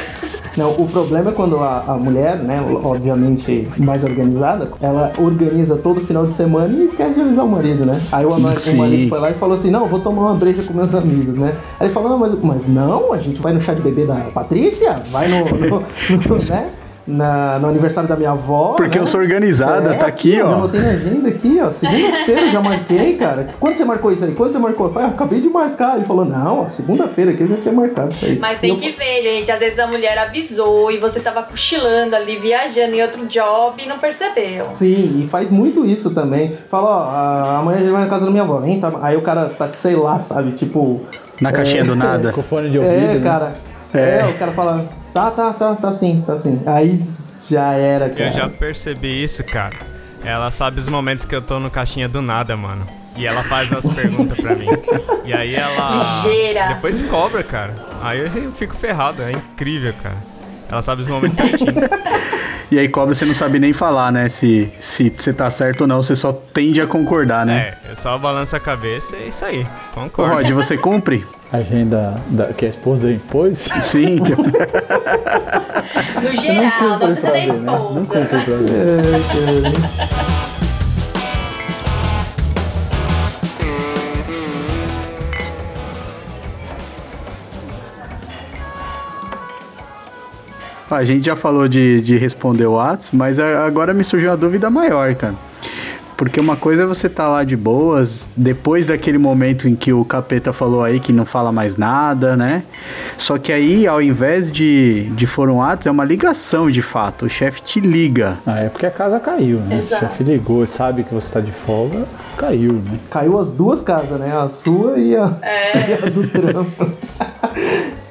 Não, 0.57 0.71
o 0.73 0.87
problema 0.89 1.31
é 1.31 1.33
quando 1.33 1.59
a, 1.59 1.85
a 1.89 1.95
mulher, 1.95 2.37
né, 2.39 2.57
obviamente 2.85 3.69
mais 3.79 4.05
organizada, 4.05 4.69
ela 4.81 5.13
organiza 5.19 5.77
todo 5.77 6.01
final 6.07 6.27
de 6.27 6.35
semana 6.35 6.73
e 6.73 6.85
esquece 6.85 7.15
de 7.15 7.21
avisar 7.23 7.45
o 7.45 7.49
marido, 7.49 7.85
né? 7.85 8.01
Aí 8.13 8.25
o, 8.25 8.31
o 8.31 8.79
marido 8.79 9.09
foi 9.09 9.19
lá 9.19 9.31
e 9.31 9.35
falou 9.35 9.57
assim, 9.57 9.71
não, 9.71 9.87
vou 9.87 10.01
tomar 10.01 10.23
uma 10.23 10.35
breja 10.35 10.63
com 10.63 10.73
meus 10.73 10.95
amigos, 10.95 11.37
né? 11.37 11.55
Aí 11.81 11.87
ele 11.87 11.95
falou, 11.95 12.09
não, 12.11 12.19
mas, 12.19 12.35
mas 12.43 12.69
não, 12.69 13.13
a 13.13 13.19
gente 13.19 13.41
vai 13.41 13.53
no 13.53 13.61
chá 13.61 13.75
de 13.75 13.81
bebê 13.83 14.05
da 14.07 14.15
Patrícia, 14.33 15.03
vai 15.11 15.27
no, 15.29 15.45
no- 15.45 15.83
no- 16.39 16.45
né? 16.45 16.69
Na, 17.07 17.59
no 17.59 17.69
aniversário 17.69 18.09
da 18.09 18.17
minha 18.17 18.31
avó. 18.31 18.75
Porque 18.79 18.97
né? 18.97 19.03
eu 19.03 19.07
sou 19.07 19.21
organizada, 19.21 19.95
É, 19.95 19.99
tá 19.99 20.07
aqui, 20.07 20.37
Eu 20.37 20.49
já 20.49 20.57
ó. 20.57 20.61
botei 20.61 20.81
na 20.81 20.89
agenda 20.89 21.29
aqui, 21.29 21.61
ó. 21.61 21.71
Segunda-feira 21.73 22.41
eu 22.49 22.51
já 22.53 22.61
marquei, 22.63 23.17
cara. 23.19 23.49
Quando 23.61 23.77
você 23.77 23.85
marcou 23.85 24.11
isso 24.13 24.25
aí? 24.25 24.33
Quando 24.33 24.53
você 24.53 24.59
marcou? 24.59 24.87
Eu 24.87 24.93
falei, 24.95 25.09
ah, 25.09 25.11
acabei 25.11 25.39
de 25.43 25.51
marcar. 25.51 25.97
Ele 25.97 26.07
falou, 26.07 26.25
não, 26.25 26.71
segunda-feira 26.71 27.33
aqui 27.33 27.43
eu 27.43 27.49
já 27.49 27.57
tinha 27.57 27.75
marcado 27.75 28.11
isso 28.15 28.25
aí. 28.25 28.39
Mas 28.39 28.59
tem 28.59 28.71
eu- 28.71 28.77
que 28.79 28.91
ver, 28.93 29.21
gente. 29.23 29.53
Às 29.53 29.61
vezes 29.61 29.79
a 29.79 29.87
mulher 29.87 30.17
avisou 30.17 30.91
e 30.91 30.97
você 30.97 31.21
tava 31.21 31.43
cochilando 31.43 32.17
ali, 32.17 32.37
viajando 32.37 32.95
em 32.95 33.03
outro 33.03 33.27
job 33.27 33.83
e 33.83 33.87
não 33.87 33.99
percebeu. 33.99 34.69
Sim, 34.73 35.25
e 35.25 35.29
faz 35.29 35.51
muito 35.51 35.85
isso 35.85 36.09
também. 36.09 36.57
Fala, 36.71 36.89
ó, 36.89 37.61
amanhã 37.61 37.77
a 37.77 37.81
gente 37.81 37.91
vai 37.93 38.01
na 38.01 38.09
casa 38.09 38.25
da 38.25 38.31
minha 38.31 38.45
avó, 38.45 38.63
hein? 38.65 38.81
Tá- 38.81 38.91
Aí 39.03 39.15
o 39.15 39.21
cara 39.21 39.47
tá, 39.51 39.69
sei 39.75 39.95
lá, 39.95 40.21
sabe? 40.21 40.53
Tipo. 40.53 41.03
Na 41.39 41.53
caixinha 41.53 41.85
do 41.85 41.95
nada. 41.95 42.33
Com 42.33 42.43
fone 42.43 42.71
de 42.71 42.79
ouvido, 42.79 42.95
É, 42.95 43.15
né? 43.15 43.21
cara. 43.23 43.53
É. 43.95 44.21
É. 44.21 44.27
o 44.27 44.35
cara 44.35 44.53
fala, 44.53 44.89
tá, 45.13 45.31
tá, 45.31 45.53
tá, 45.53 45.75
tá 45.75 45.95
sim, 45.95 46.23
tá 46.27 46.39
sim. 46.39 46.61
Aí 46.67 47.03
já 47.49 47.73
era, 47.73 48.09
cara. 48.11 48.25
Eu 48.27 48.33
já 48.33 48.49
percebi 48.49 49.23
isso, 49.23 49.45
cara. 49.45 49.77
Ela 50.25 50.51
sabe 50.51 50.81
os 50.81 50.89
momentos 50.89 51.25
que 51.25 51.35
eu 51.35 51.43
tô 51.43 51.61
no 51.61 51.71
caixinha 51.71 52.09
do 52.09 52.21
nada, 52.21 52.57
mano. 52.57 52.87
E 53.17 53.27
ela 53.27 53.45
faz 53.45 53.73
as 53.73 53.89
perguntas 53.89 54.37
pra 54.39 54.57
mim. 54.57 54.67
E 55.25 55.33
aí 55.33 55.55
ela. 55.55 55.91
Ligeira. 56.25 56.69
Depois 56.75 57.03
cobra, 57.03 57.43
cara. 57.45 57.75
Aí 58.03 58.21
eu 58.21 58.51
fico 58.51 58.75
ferrado. 58.75 59.23
É 59.23 59.31
incrível, 59.31 59.95
cara. 60.03 60.17
Ela 60.69 60.83
sabe 60.83 61.03
os 61.03 61.09
momentos 61.09 61.37
certinho. 61.37 61.73
E 62.71 62.79
aí 62.79 62.89
cobra 62.89 63.15
você 63.15 63.25
não 63.25 63.35
sabe 63.35 63.59
nem 63.59 63.73
falar, 63.73 64.11
né? 64.13 64.29
Se, 64.29 64.71
se 64.81 65.11
você 65.17 65.33
tá 65.33 65.51
certo 65.51 65.83
ou 65.83 65.87
não, 65.87 66.03
você 66.03 66.15
só 66.17 66.33
tende 66.33 66.81
a 66.81 66.87
concordar, 66.87 67.45
né? 67.47 67.75
É, 67.85 67.91
eu 67.91 67.97
só 67.97 68.17
balanço 68.19 68.57
a 68.57 68.61
cabeça 68.61 69.17
e 69.17 69.25
é 69.25 69.29
isso 69.29 69.45
aí. 69.45 69.63
Ô, 69.63 69.95
Concordo. 70.01 70.35
Rod, 70.35 70.51
você 70.53 70.77
cumpre? 70.77 71.25
Agenda 71.53 72.15
da, 72.29 72.47
que 72.47 72.67
a 72.67 72.69
esposa 72.69 73.11
impôs? 73.11 73.69
Sim. 73.83 74.19
No 76.23 76.41
geral, 76.41 76.99
não 76.99 76.99
precisa 76.99 77.31
da 77.33 77.47
Não 77.55 78.03
esposa. 78.03 78.21
cumpre 78.21 78.41
pra 78.41 78.57
ver. 78.57 80.34
A 90.95 91.05
gente 91.05 91.27
já 91.27 91.37
falou 91.37 91.69
de, 91.69 92.01
de 92.01 92.17
responder 92.17 92.67
o 92.67 92.75
Whats, 92.75 93.11
mas 93.13 93.39
a- 93.39 93.65
agora 93.67 93.93
me 93.95 94.05
surgiu 94.05 94.31
uma 94.31 94.37
dúvida 94.37 94.71
maior, 94.71 95.15
cara. 95.15 95.35
Porque 96.17 96.39
uma 96.39 96.55
coisa 96.55 96.85
é 96.85 96.87
você 96.87 97.09
tá 97.09 97.27
lá 97.27 97.43
de 97.43 97.57
boas, 97.57 98.29
depois 98.37 98.87
daquele 98.87 99.19
momento 99.19 99.67
em 99.69 99.75
que 99.75 99.93
o 99.93 100.05
capeta 100.05 100.53
falou 100.53 100.81
aí 100.85 101.01
que 101.01 101.13
não 101.13 101.27
fala 101.27 101.51
mais 101.51 101.77
nada, 101.77 102.37
né? 102.37 102.63
Só 103.19 103.37
que 103.37 103.53
aí, 103.53 103.85
ao 103.85 104.01
invés 104.01 104.53
de, 104.53 105.11
de 105.17 105.27
for 105.27 105.51
um 105.51 105.57
Whats, 105.57 105.89
é 105.89 105.91
uma 105.91 106.05
ligação 106.05 106.71
de 106.71 106.81
fato. 106.83 107.27
O 107.27 107.29
chefe 107.29 107.61
te 107.63 107.81
liga. 107.81 108.37
Ah, 108.47 108.61
é 108.61 108.69
porque 108.69 108.87
a 108.87 108.93
casa 108.93 109.19
caiu, 109.19 109.59
né? 109.59 109.75
Exato. 109.75 110.05
O 110.05 110.09
chefe 110.09 110.23
ligou, 110.23 110.65
sabe 110.69 111.03
que 111.03 111.13
você 111.13 111.33
tá 111.33 111.41
de 111.41 111.51
folga, 111.51 112.05
caiu, 112.37 112.75
né? 112.75 112.97
Caiu 113.11 113.37
as 113.37 113.51
duas 113.51 113.81
casas, 113.83 114.21
né? 114.21 114.33
A 114.37 114.49
sua 114.49 114.97
e 114.97 115.17
a, 115.17 115.33
É. 115.43 115.79
e 115.91 115.93
a 115.95 116.11
do 116.11 116.29
trampo. 116.29 116.97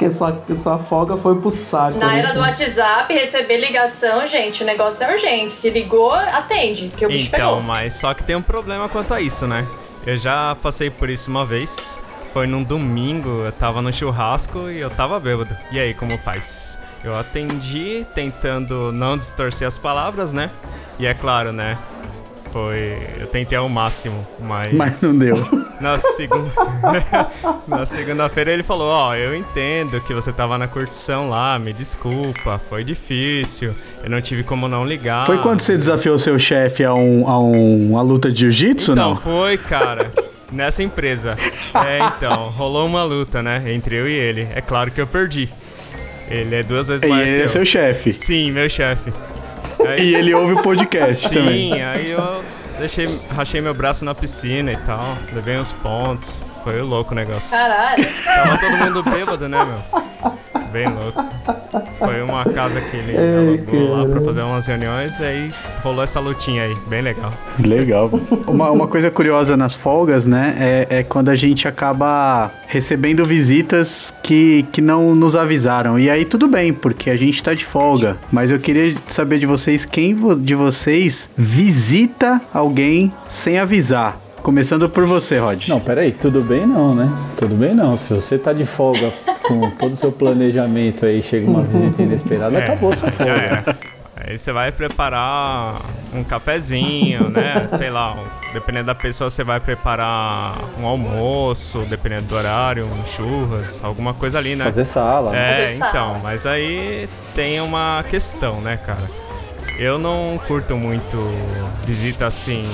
Porque 0.04 0.14
sua, 0.14 0.38
sua 0.62 0.78
folga 0.80 1.18
foi 1.18 1.40
pro 1.40 1.52
saco. 1.52 1.98
Na 1.98 2.08
né? 2.08 2.20
era 2.20 2.34
do 2.34 2.40
WhatsApp, 2.40 3.14
receber 3.14 3.58
ligação, 3.58 4.28
gente, 4.28 4.64
o 4.64 4.66
negócio 4.66 5.04
é 5.04 5.14
urgente. 5.14 5.54
Se 5.54 5.70
ligou, 5.70 6.12
atende, 6.12 6.88
porque 6.88 7.06
o 7.06 7.10
bicho 7.10 7.28
Então, 7.28 7.56
pegou. 7.56 7.62
mas 7.62 7.94
só 7.94 8.14
que 8.14 8.24
tem 8.24 8.36
um 8.36 8.42
problema 8.42 8.90
quanto 8.90 9.14
a 9.14 9.22
isso, 9.22 9.48
né? 9.48 9.66
Eu 10.06 10.18
já 10.18 10.56
passei 10.62 10.90
por 10.90 11.10
isso 11.10 11.30
uma 11.30 11.46
vez. 11.46 12.00
Foi 12.34 12.48
num 12.48 12.64
domingo, 12.64 13.44
eu 13.46 13.52
tava 13.52 13.82
no 13.82 13.94
churrasco 13.94 14.70
e 14.70 14.80
eu 14.80 14.90
tava 14.90 15.20
bêbado. 15.20 15.56
E 15.72 15.80
aí, 15.80 15.94
como 15.94 16.18
faz? 16.18 16.80
Eu 17.04 17.16
atendi 17.16 18.06
tentando 18.14 18.92
não 18.92 19.18
distorcer 19.18 19.68
as 19.68 19.78
palavras, 19.78 20.34
né? 20.34 20.50
E 20.98 21.06
é 21.06 21.14
claro, 21.14 21.52
né? 21.54 21.78
Foi. 22.52 22.98
Eu 23.20 23.28
tentei 23.28 23.58
ao 23.58 23.70
máximo, 23.70 24.26
mas. 24.40 24.74
Mas 24.74 25.02
não 25.02 25.18
deu. 25.18 25.38
Na 25.84 25.98
segunda. 25.98 26.52
na 27.68 27.86
segunda-feira 27.86 28.52
ele 28.52 28.64
falou: 28.64 28.88
Ó, 28.88 29.14
eu 29.16 29.36
entendo 29.36 30.00
que 30.02 30.14
você 30.14 30.32
tava 30.32 30.58
na 30.58 30.68
curtição 30.68 31.28
lá, 31.30 31.60
me 31.60 31.74
desculpa, 31.74 32.58
foi 32.70 32.84
difícil, 32.84 33.74
eu 34.04 34.10
não 34.10 34.22
tive 34.22 34.44
como 34.44 34.68
não 34.68 34.86
ligar. 34.86 35.26
Foi 35.26 35.38
quando 35.40 35.60
você 35.62 35.76
desafiou 35.78 36.18
seu 36.18 36.40
chefe 36.40 36.84
a, 36.86 36.94
um, 36.94 37.28
a 37.28 37.38
um- 37.40 37.92
uma 37.92 38.02
luta 38.02 38.32
de 38.32 38.40
jiu-jitsu, 38.40 38.94
Então, 38.94 39.10
não? 39.10 39.16
foi, 39.18 39.58
cara. 39.58 40.12
Nessa 40.52 40.84
empresa. 40.84 41.36
É, 41.74 42.00
então, 42.16 42.50
rolou 42.50 42.86
uma 42.86 43.04
luta, 43.04 43.42
né? 43.42 43.64
Entre 43.68 43.96
eu 43.96 44.08
e 44.08 44.14
ele. 44.14 44.48
É 44.56 44.62
claro 44.62 44.92
que 44.92 45.02
eu 45.02 45.08
perdi. 45.08 45.50
Ele 46.30 46.56
é 46.56 46.64
duas 46.64 46.88
vezes 46.88 47.04
E 47.04 47.08
maior 47.08 47.26
ele 47.28 47.36
que 47.38 47.42
é 47.42 47.46
eu. 47.46 47.50
seu 47.50 47.66
chefe. 47.66 48.14
Sim, 48.14 48.52
meu 48.52 48.70
chefe. 48.70 49.12
E 49.80 49.88
Aí, 49.88 50.16
ele 50.16 50.34
ouve 50.34 50.54
o 50.54 50.62
podcast 50.62 51.28
sim, 51.28 51.34
também. 51.34 51.84
aí 51.84 52.12
eu 52.12 52.44
deixei, 52.84 53.22
rachei 53.34 53.62
meu 53.62 53.74
braço 53.74 54.04
na 54.04 54.14
piscina 54.14 54.72
e 54.72 54.78
tal. 54.78 55.18
Levei 55.32 55.58
uns 55.58 55.72
pontos. 55.72 56.38
Foi 56.64 56.82
louco 56.82 57.14
o 57.14 57.16
negócio. 57.16 57.50
Caralho. 57.50 58.06
Tava 58.24 58.58
todo 58.58 58.78
mundo 58.78 59.04
bêbado, 59.04 59.48
né, 59.48 59.64
meu? 59.64 60.42
Bem 60.74 60.88
louco. 60.88 61.24
Foi 62.00 62.22
uma 62.24 62.44
casa 62.46 62.82
que 62.82 62.98
ele 62.98 63.16
alugou 63.16 63.92
lá 63.96 64.06
pra 64.08 64.22
fazer 64.22 64.42
umas 64.42 64.66
reuniões 64.66 65.20
e 65.20 65.24
aí 65.24 65.52
rolou 65.84 66.04
essa 66.04 66.20
lutinha 66.20 66.64
aí, 66.64 66.76
bem 66.88 67.02
legal. 67.02 67.32
Legal. 67.64 68.10
Uma, 68.48 68.72
uma 68.72 68.88
coisa 68.88 69.12
curiosa 69.12 69.56
nas 69.56 69.76
folgas, 69.76 70.26
né, 70.26 70.56
é, 70.58 70.88
é 71.00 71.04
quando 71.04 71.30
a 71.30 71.36
gente 71.36 71.68
acaba 71.68 72.52
recebendo 72.68 73.24
visitas 73.24 74.14
que, 74.24 74.66
que 74.72 74.82
não 74.82 75.14
nos 75.16 75.36
avisaram. 75.36 75.98
E 76.00 76.10
aí 76.10 76.26
tudo 76.26 76.48
bem, 76.48 76.74
porque 76.74 77.10
a 77.10 77.16
gente 77.16 77.42
tá 77.44 77.54
de 77.54 77.64
folga. 77.66 78.18
Mas 78.32 78.50
eu 78.52 78.60
queria 78.60 78.96
saber 79.08 79.38
de 79.40 79.46
vocês, 79.46 79.86
quem 79.86 80.16
vo- 80.16 80.36
de 80.36 80.56
vocês 80.56 81.30
visita 81.38 82.42
alguém 82.54 83.14
sem 83.30 83.60
avisar? 83.60 84.18
Começando 84.42 84.90
por 84.90 85.06
você, 85.06 85.38
Rod. 85.40 85.70
Não, 85.70 85.80
peraí, 85.80 86.12
tudo 86.12 86.42
bem 86.42 86.66
não, 86.68 86.94
né? 86.94 87.10
Tudo 87.38 87.56
bem 87.56 87.74
não. 87.74 87.96
Se 87.96 88.14
você 88.14 88.38
tá 88.38 88.52
de 88.52 88.66
folga 88.66 89.10
com 89.48 89.70
todo 89.72 89.94
o 89.94 89.96
seu 89.96 90.12
planejamento 90.12 91.06
aí, 91.06 91.22
chega 91.24 91.50
uma 91.50 91.62
visita 91.64 92.02
inesperada, 92.02 92.58
É, 92.58 92.64
acabou 92.64 92.96
sua 92.96 93.12
folga. 93.12 93.32
era. 93.32 93.78
Aí 94.16 94.38
você 94.38 94.54
vai 94.54 94.72
preparar 94.72 95.82
um 96.14 96.24
cafezinho, 96.24 97.30
né? 97.30 97.66
Sei 97.68 97.90
lá, 97.90 98.16
dependendo 98.54 98.86
da 98.86 98.96
pessoa, 98.96 99.30
você 99.30 99.44
vai 99.44 99.60
preparar 99.60 100.56
um 100.80 100.86
almoço, 100.86 101.80
dependendo 101.90 102.28
do 102.28 102.36
horário, 102.36 102.86
um 102.86 103.06
churras, 103.06 103.82
alguma 103.84 104.14
coisa 104.14 104.38
ali, 104.38 104.56
né? 104.56 104.66
Fazer 104.66 104.86
sala. 104.86 105.36
É, 105.36 105.66
Fazer 105.68 105.78
sala. 105.78 105.90
então, 105.90 106.20
mas 106.24 106.46
aí 106.46 107.10
tem 107.36 107.60
uma 107.60 108.04
questão, 108.10 108.62
né, 108.62 108.78
cara? 108.78 109.04
Eu 109.78 109.98
não 109.98 110.40
curto 110.48 110.78
muito 110.78 111.18
visita 111.84 112.28
assim 112.28 112.66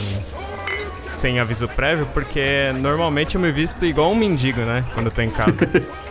sem 1.11 1.39
aviso 1.39 1.67
prévio, 1.67 2.07
porque 2.13 2.71
normalmente 2.75 3.35
eu 3.35 3.41
me 3.41 3.51
visto 3.51 3.85
igual 3.85 4.11
um 4.11 4.15
mendigo, 4.15 4.61
né, 4.61 4.83
quando 4.93 5.07
eu 5.07 5.11
tô 5.11 5.21
em 5.21 5.29
casa. 5.29 5.67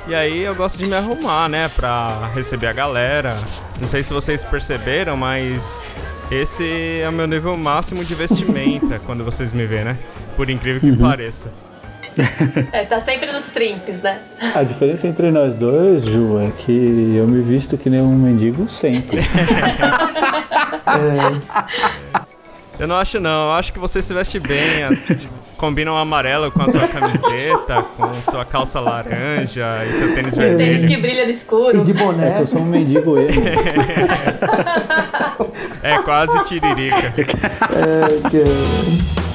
e 0.06 0.14
aí 0.14 0.42
eu 0.42 0.54
gosto 0.54 0.78
de 0.78 0.86
me 0.86 0.94
arrumar, 0.94 1.48
né, 1.48 1.68
pra 1.68 2.30
receber 2.34 2.66
a 2.66 2.72
galera. 2.72 3.38
Não 3.78 3.86
sei 3.86 4.02
se 4.02 4.12
vocês 4.12 4.44
perceberam, 4.44 5.16
mas 5.16 5.96
esse 6.30 7.00
é 7.00 7.08
o 7.08 7.12
meu 7.12 7.26
nível 7.26 7.56
máximo 7.56 8.04
de 8.04 8.14
vestimenta 8.14 8.98
quando 9.06 9.24
vocês 9.24 9.52
me 9.52 9.64
vêem, 9.66 9.84
né? 9.84 9.96
Por 10.36 10.50
incrível 10.50 10.80
que 10.80 10.96
pareça. 10.96 11.52
É, 12.72 12.84
tá 12.84 13.00
sempre 13.00 13.30
nos 13.30 13.44
trinques, 13.44 14.02
né? 14.02 14.18
A 14.52 14.64
diferença 14.64 15.06
entre 15.06 15.30
nós 15.30 15.54
dois, 15.54 16.02
Ju, 16.04 16.40
é 16.40 16.50
que 16.50 17.14
eu 17.16 17.28
me 17.28 17.40
visto 17.40 17.78
que 17.78 17.88
nem 17.88 18.00
um 18.00 18.16
mendigo 18.16 18.68
sempre. 18.68 19.18
Eu 22.78 22.86
não 22.86 22.96
acho 22.96 23.18
não, 23.18 23.46
eu 23.48 23.52
acho 23.52 23.72
que 23.72 23.78
você 23.78 24.00
se 24.00 24.14
veste 24.14 24.38
bem, 24.38 24.84
a- 24.84 24.90
combina 25.56 25.92
um 25.92 25.96
amarelo 25.96 26.50
com 26.52 26.62
a 26.62 26.68
sua 26.68 26.86
camiseta, 26.86 27.82
com 27.96 28.12
sua 28.22 28.44
calça 28.44 28.78
laranja 28.78 29.84
e 29.88 29.92
seu 29.92 30.14
tênis 30.14 30.34
Tênis 30.36 30.58
vermelho. 30.58 30.88
que 30.88 30.96
brilha 30.96 31.24
no 31.24 31.30
E 31.30 31.34
escuro. 31.34 31.84
de 31.84 31.90
É 31.90 31.94
que 31.94 32.02
boné. 32.02 32.40
eu 32.40 32.46
sou 32.46 32.60
um 32.60 32.64
mendigo 32.64 33.18
emo. 33.18 33.28
É 35.82 35.98
quase 36.02 36.42
tiririca. 36.44 37.12
É, 37.16 38.28
que- 38.30 39.27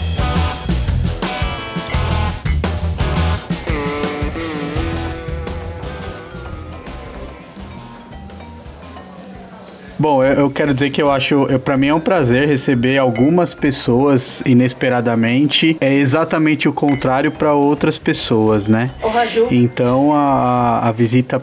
Bom, 10.04 10.22
eu, 10.22 10.34
eu 10.34 10.50
quero 10.50 10.74
dizer 10.74 10.90
que 10.90 11.02
eu 11.02 11.10
acho, 11.10 11.46
eu, 11.50 11.58
para 11.58 11.78
mim 11.78 11.88
é 11.88 11.94
um 11.94 12.00
prazer 12.02 12.46
receber 12.46 12.98
algumas 12.98 13.54
pessoas 13.54 14.44
inesperadamente. 14.46 15.78
É 15.80 15.94
exatamente 15.94 16.68
o 16.68 16.74
contrário 16.74 17.32
para 17.32 17.54
outras 17.54 17.98
pessoas, 17.98 18.68
né? 18.68 18.90
O 19.02 19.08
Raju. 19.08 19.48
Então 19.50 20.12
a, 20.14 20.90
a 20.90 20.92
visita, 20.92 21.42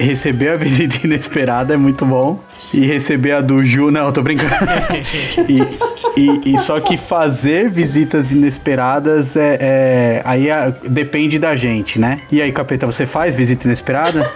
receber 0.00 0.48
a 0.48 0.56
visita 0.56 1.06
inesperada 1.06 1.74
é 1.74 1.76
muito 1.76 2.06
bom. 2.06 2.40
E 2.72 2.86
receber 2.86 3.32
a 3.32 3.42
do 3.42 3.62
Ju, 3.62 3.90
não, 3.90 4.10
tô 4.10 4.22
brincando. 4.22 4.54
e, 5.46 6.18
e, 6.18 6.54
e 6.54 6.58
só 6.60 6.80
que 6.80 6.96
fazer 6.96 7.68
visitas 7.68 8.32
inesperadas 8.32 9.36
é, 9.36 9.58
é- 9.60 10.22
aí 10.24 10.48
é- 10.48 10.74
depende 10.88 11.38
da 11.38 11.54
gente, 11.56 11.98
né? 11.98 12.20
E 12.32 12.40
aí, 12.40 12.50
capeta, 12.52 12.86
você 12.86 13.04
faz 13.04 13.34
visita 13.34 13.66
inesperada? 13.66 14.32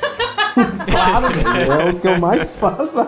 Claro, 0.91 1.27
é 1.27 1.91
o 1.91 1.95
que 1.97 2.09
eu 2.09 2.19
mais 2.19 2.51
faço. 2.53 3.07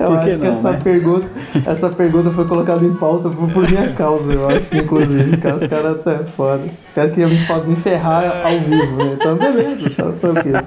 Eu 0.00 0.06
Por 0.08 0.20
que 0.20 0.30
acho 0.30 0.38
que 0.40 0.44
não, 0.46 0.58
essa, 0.58 0.72
né? 0.72 0.78
pergunta, 0.82 1.26
essa 1.66 1.88
pergunta 1.90 2.30
foi 2.30 2.46
colocada 2.46 2.84
em 2.84 2.94
pauta 2.94 3.28
por, 3.28 3.50
por 3.50 3.68
minha 3.70 3.92
causa, 3.92 4.32
eu 4.32 4.48
acho 4.48 4.60
que 4.62 4.78
inclusive, 4.78 5.36
cara, 5.36 5.56
os 5.56 5.66
caras 5.66 6.00
até 6.00 6.24
foda. 6.24 6.62
Os 6.64 6.94
caras 6.94 7.12
queriam 7.12 7.30
me, 7.30 7.76
ferrar 7.76 8.24
ao 8.44 8.58
vivo, 8.58 8.96
né? 8.96 9.12
Então 9.14 9.36
beleza, 9.36 9.90
tá 9.90 10.12
tranquilo. 10.20 10.58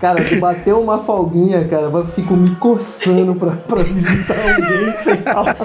Cara, 0.00 0.24
se 0.24 0.36
bateu 0.36 0.80
uma 0.80 0.98
folguinha, 0.98 1.66
cara, 1.68 1.84
eu 1.84 2.06
fico 2.08 2.34
me 2.34 2.54
coçando 2.56 3.34
pra, 3.34 3.52
pra 3.52 3.82
visitar 3.82 4.36
alguém 4.36 4.94
sem 5.04 5.16
falar. 5.22 5.56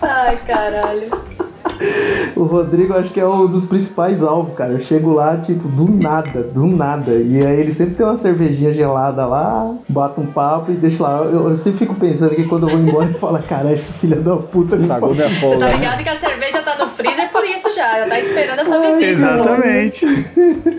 Ai, 0.00 0.36
caralho. 0.46 1.47
O 2.36 2.44
Rodrigo 2.44 2.94
acho 2.94 3.10
que 3.10 3.20
é 3.20 3.26
um 3.26 3.46
dos 3.46 3.64
principais 3.64 4.22
alvos, 4.22 4.54
cara. 4.56 4.72
Eu 4.72 4.80
chego 4.80 5.12
lá, 5.14 5.36
tipo, 5.38 5.68
do 5.68 5.88
nada, 6.02 6.42
do 6.42 6.66
nada. 6.66 7.12
E 7.12 7.44
aí 7.44 7.60
ele 7.60 7.72
sempre 7.72 7.94
tem 7.94 8.06
uma 8.06 8.18
cervejinha 8.18 8.72
gelada 8.72 9.26
lá, 9.26 9.74
bota 9.88 10.20
um 10.20 10.26
papo 10.26 10.70
e 10.70 10.74
deixa 10.74 11.02
lá. 11.02 11.18
Eu, 11.24 11.50
eu 11.50 11.58
sempre 11.58 11.78
fico 11.80 11.94
pensando 11.94 12.34
que 12.34 12.44
quando 12.44 12.68
eu 12.68 12.76
vou 12.76 12.80
embora, 12.88 13.04
ele 13.06 13.14
fala, 13.18 13.40
cara, 13.40 13.72
esse 13.72 13.90
filho 13.94 14.20
da 14.20 14.36
puta 14.36 14.76
me 14.76 14.84
minha 14.86 14.98
Você 15.00 15.40
folga. 15.40 15.58
tá 15.58 15.66
né? 15.66 15.72
ligado 15.76 16.02
que 16.02 16.08
a 16.08 16.16
cerveja 16.16 16.62
tá 16.62 16.76
no 16.78 16.86
freezer 16.90 17.30
por 17.32 17.44
isso 17.44 17.74
já. 17.74 18.00
Já 18.00 18.06
tá 18.08 18.20
esperando 18.20 18.58
a 18.60 18.64
sua 18.64 18.80
visita. 18.82 19.06
Exatamente. 19.06 20.06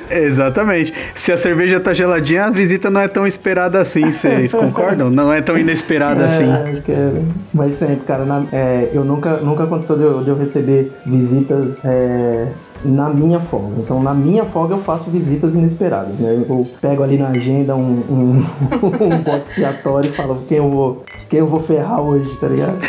Exatamente. 0.10 0.94
Se 1.16 1.32
a 1.32 1.38
cerveja 1.38 1.80
tá 1.80 1.94
geladinha, 1.94 2.46
a 2.46 2.50
visita 2.52 2.90
não 2.90 3.02
é 3.02 3.08
tão 3.08 3.26
esperada 3.28 3.80
assim, 3.80 4.12
vocês 4.12 4.54
concordam? 4.54 5.10
Não 5.10 5.32
é 5.32 5.42
tão 5.42 5.58
inesperada 5.58 6.26
assim. 6.26 6.44
É, 6.44 6.82
cara. 6.86 7.22
Mas 7.54 7.74
sempre, 7.76 8.06
cara, 8.06 8.26
na- 8.26 8.44
é, 8.52 8.90
eu 8.94 9.04
nunca, 9.04 9.38
nunca 9.38 9.64
aconteceu 9.64 9.98
de 9.98 10.04
eu, 10.04 10.24
de 10.24 10.30
eu 10.30 10.38
receber 10.38 10.89
visitas 11.06 11.84
é, 11.84 12.48
na 12.84 13.10
minha 13.10 13.40
folga. 13.40 13.76
Então, 13.80 14.02
na 14.02 14.14
minha 14.14 14.46
folga, 14.46 14.76
eu 14.76 14.82
faço 14.82 15.10
visitas 15.10 15.54
inesperadas. 15.54 16.14
Né? 16.20 16.44
Eu 16.48 16.68
pego 16.82 17.04
ali 17.04 17.18
na 17.18 17.30
agenda 17.30 17.76
um, 17.76 18.04
um, 18.10 18.46
um 19.04 19.22
bote 19.22 19.50
expiatório 19.50 20.10
e 20.10 20.14
falo 20.14 20.44
quem 20.48 20.58
eu 20.58 20.70
vou, 20.70 21.04
quem 21.30 21.40
eu 21.40 21.48
vou 21.48 21.64
ferrar 21.64 22.02
hoje, 22.02 22.36
tá 22.40 22.48
ligado? 22.48 22.80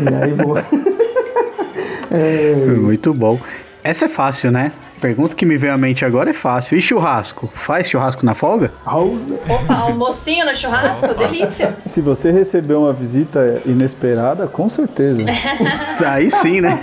E 0.00 0.14
aí 0.14 0.32
vou. 0.32 0.56
É, 2.16 2.54
Muito 2.54 3.12
bom. 3.12 3.40
Essa 3.82 4.06
é 4.06 4.08
fácil, 4.08 4.50
né? 4.50 4.72
Pergunta 4.98 5.34
que 5.34 5.44
me 5.44 5.58
veio 5.58 5.74
à 5.74 5.76
mente 5.76 6.06
agora 6.06 6.30
é 6.30 6.32
fácil. 6.32 6.78
E 6.78 6.80
churrasco? 6.80 7.50
Faz 7.54 7.86
churrasco 7.86 8.24
na 8.24 8.34
folga? 8.34 8.70
Opa, 8.86 9.74
almocinho 9.74 10.46
no 10.46 10.56
churrasco, 10.56 11.12
delícia. 11.12 11.76
Se 11.80 12.00
você 12.00 12.30
receber 12.30 12.72
uma 12.74 12.94
visita 12.94 13.60
inesperada, 13.66 14.46
com 14.46 14.70
certeza. 14.70 15.22
Aí 16.06 16.30
sim, 16.30 16.62
né? 16.62 16.82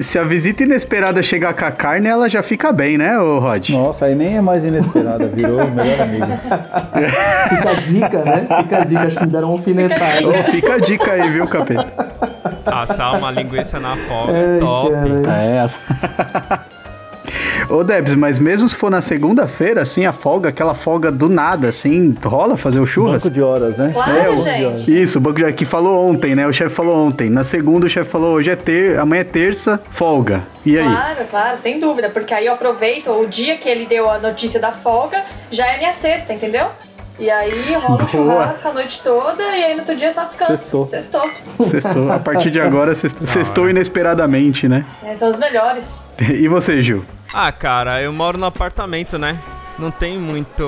Se 0.00 0.16
a 0.16 0.22
visita 0.22 0.62
inesperada 0.62 1.20
chegar 1.24 1.52
com 1.54 1.64
a 1.64 1.72
carne, 1.72 2.06
ela 2.06 2.28
já 2.28 2.40
fica 2.40 2.72
bem, 2.72 2.96
né, 2.96 3.18
ô 3.18 3.40
Rod? 3.40 3.70
Nossa, 3.70 4.04
aí 4.04 4.14
nem 4.14 4.36
é 4.36 4.40
mais 4.40 4.64
inesperada, 4.64 5.26
virou 5.26 5.60
o 5.60 5.70
melhor 5.72 6.00
amigo. 6.00 6.26
fica 7.48 7.70
a 7.70 7.74
dica, 7.74 8.24
né? 8.24 8.46
Fica 8.62 8.78
a 8.78 8.84
dica, 8.84 9.00
acho 9.02 9.16
que 9.16 9.26
me 9.26 9.32
deram 9.32 9.48
um 9.48 9.52
alfinetada. 9.52 10.28
Ô, 10.28 10.42
fica 10.44 10.74
a 10.74 10.78
dica 10.78 11.12
aí, 11.12 11.30
viu, 11.30 11.48
capeta? 11.48 11.86
Assar 12.64 13.18
uma 13.18 13.32
linguiça 13.32 13.80
na 13.80 13.96
folga, 13.96 14.58
top. 14.60 14.92
cara. 15.24 15.42
É, 15.42 15.60
as... 15.60 15.78
Ô 17.70 17.84
Debs, 17.84 18.14
mas 18.14 18.38
mesmo 18.38 18.66
se 18.66 18.74
for 18.74 18.90
na 18.90 19.02
segunda-feira, 19.02 19.82
assim, 19.82 20.06
a 20.06 20.12
folga, 20.12 20.48
aquela 20.48 20.74
folga 20.74 21.12
do 21.12 21.28
nada, 21.28 21.68
assim, 21.68 22.14
rola 22.24 22.56
fazer 22.56 22.80
o 22.80 22.86
churras? 22.86 23.22
Banco 23.22 23.34
de 23.34 23.42
horas, 23.42 23.76
né? 23.76 23.90
Claro, 23.92 24.10
É, 24.10 24.22
banco 24.24 24.36
de 24.36 24.42
gente. 24.42 24.64
horas. 24.64 24.88
Isso, 24.88 25.18
o 25.18 25.20
banco 25.20 25.36
de 25.44 25.52
que 25.52 25.66
falou 25.66 26.08
ontem, 26.08 26.34
né? 26.34 26.46
O 26.46 26.52
chefe 26.52 26.74
falou 26.74 26.96
ontem. 26.96 27.28
Na 27.28 27.42
segunda, 27.44 27.84
o 27.86 27.88
chefe 27.90 28.08
falou 28.10 28.34
hoje 28.36 28.50
é 28.50 28.56
ter, 28.56 28.98
amanhã 28.98 29.20
é 29.20 29.24
terça, 29.24 29.78
folga. 29.90 30.44
E 30.64 30.78
aí? 30.78 30.84
Claro, 30.84 31.26
claro, 31.30 31.58
sem 31.58 31.78
dúvida. 31.78 32.08
Porque 32.08 32.32
aí 32.32 32.46
eu 32.46 32.54
aproveito 32.54 33.10
o 33.10 33.26
dia 33.26 33.58
que 33.58 33.68
ele 33.68 33.84
deu 33.84 34.10
a 34.10 34.18
notícia 34.18 34.58
da 34.58 34.72
folga, 34.72 35.22
já 35.50 35.66
é 35.66 35.76
minha 35.76 35.92
sexta, 35.92 36.32
entendeu? 36.32 36.68
E 37.20 37.28
aí 37.28 37.74
rola 37.74 37.96
Boa. 37.98 38.04
o 38.04 38.08
churrasco 38.08 38.68
a 38.68 38.72
noite 38.72 39.02
toda 39.02 39.42
e 39.42 39.64
aí 39.64 39.74
no 39.74 39.80
outro 39.80 39.94
dia 39.94 40.06
é 40.08 40.10
só 40.12 40.24
descanso. 40.24 40.56
Sextou. 40.56 40.86
Sextou. 40.86 41.30
Sextou. 41.64 42.12
A 42.12 42.18
partir 42.18 42.50
de 42.50 42.60
agora, 42.62 42.94
sextou, 42.94 43.26
sextou 43.26 43.64
hora. 43.64 43.72
inesperadamente, 43.72 44.66
né? 44.68 44.86
É, 45.04 45.14
são 45.16 45.30
os 45.30 45.38
melhores. 45.38 46.00
E 46.32 46.46
você, 46.48 46.80
Gil? 46.82 47.04
Ah, 47.32 47.52
cara, 47.52 48.00
eu 48.00 48.12
moro 48.12 48.38
no 48.38 48.46
apartamento, 48.46 49.18
né? 49.18 49.38
Não 49.78 49.90
tem 49.90 50.18
muito. 50.18 50.64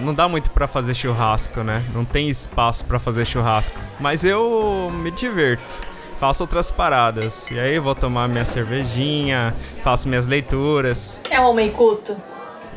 Não 0.00 0.12
dá 0.12 0.28
muito 0.28 0.50
pra 0.50 0.66
fazer 0.66 0.94
churrasco, 0.94 1.62
né? 1.62 1.82
Não 1.94 2.04
tem 2.04 2.28
espaço 2.28 2.84
pra 2.84 2.98
fazer 2.98 3.24
churrasco. 3.24 3.78
Mas 4.00 4.24
eu 4.24 4.90
me 4.92 5.10
diverto. 5.10 5.88
Faço 6.18 6.42
outras 6.42 6.70
paradas. 6.70 7.46
E 7.50 7.58
aí 7.58 7.76
eu 7.76 7.82
vou 7.82 7.94
tomar 7.94 8.28
minha 8.28 8.44
cervejinha, 8.44 9.54
faço 9.82 10.08
minhas 10.08 10.26
leituras. 10.26 11.20
É 11.30 11.40
um 11.40 11.44
homem 11.44 11.70
culto. 11.70 12.16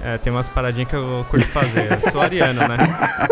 É, 0.03 0.17
tem 0.17 0.31
umas 0.31 0.47
paradinhas 0.47 0.89
que 0.89 0.95
eu 0.95 1.25
curto 1.29 1.47
fazer. 1.49 1.91
Eu 1.91 2.11
sou 2.11 2.21
ariano, 2.21 2.67
né? 2.67 2.77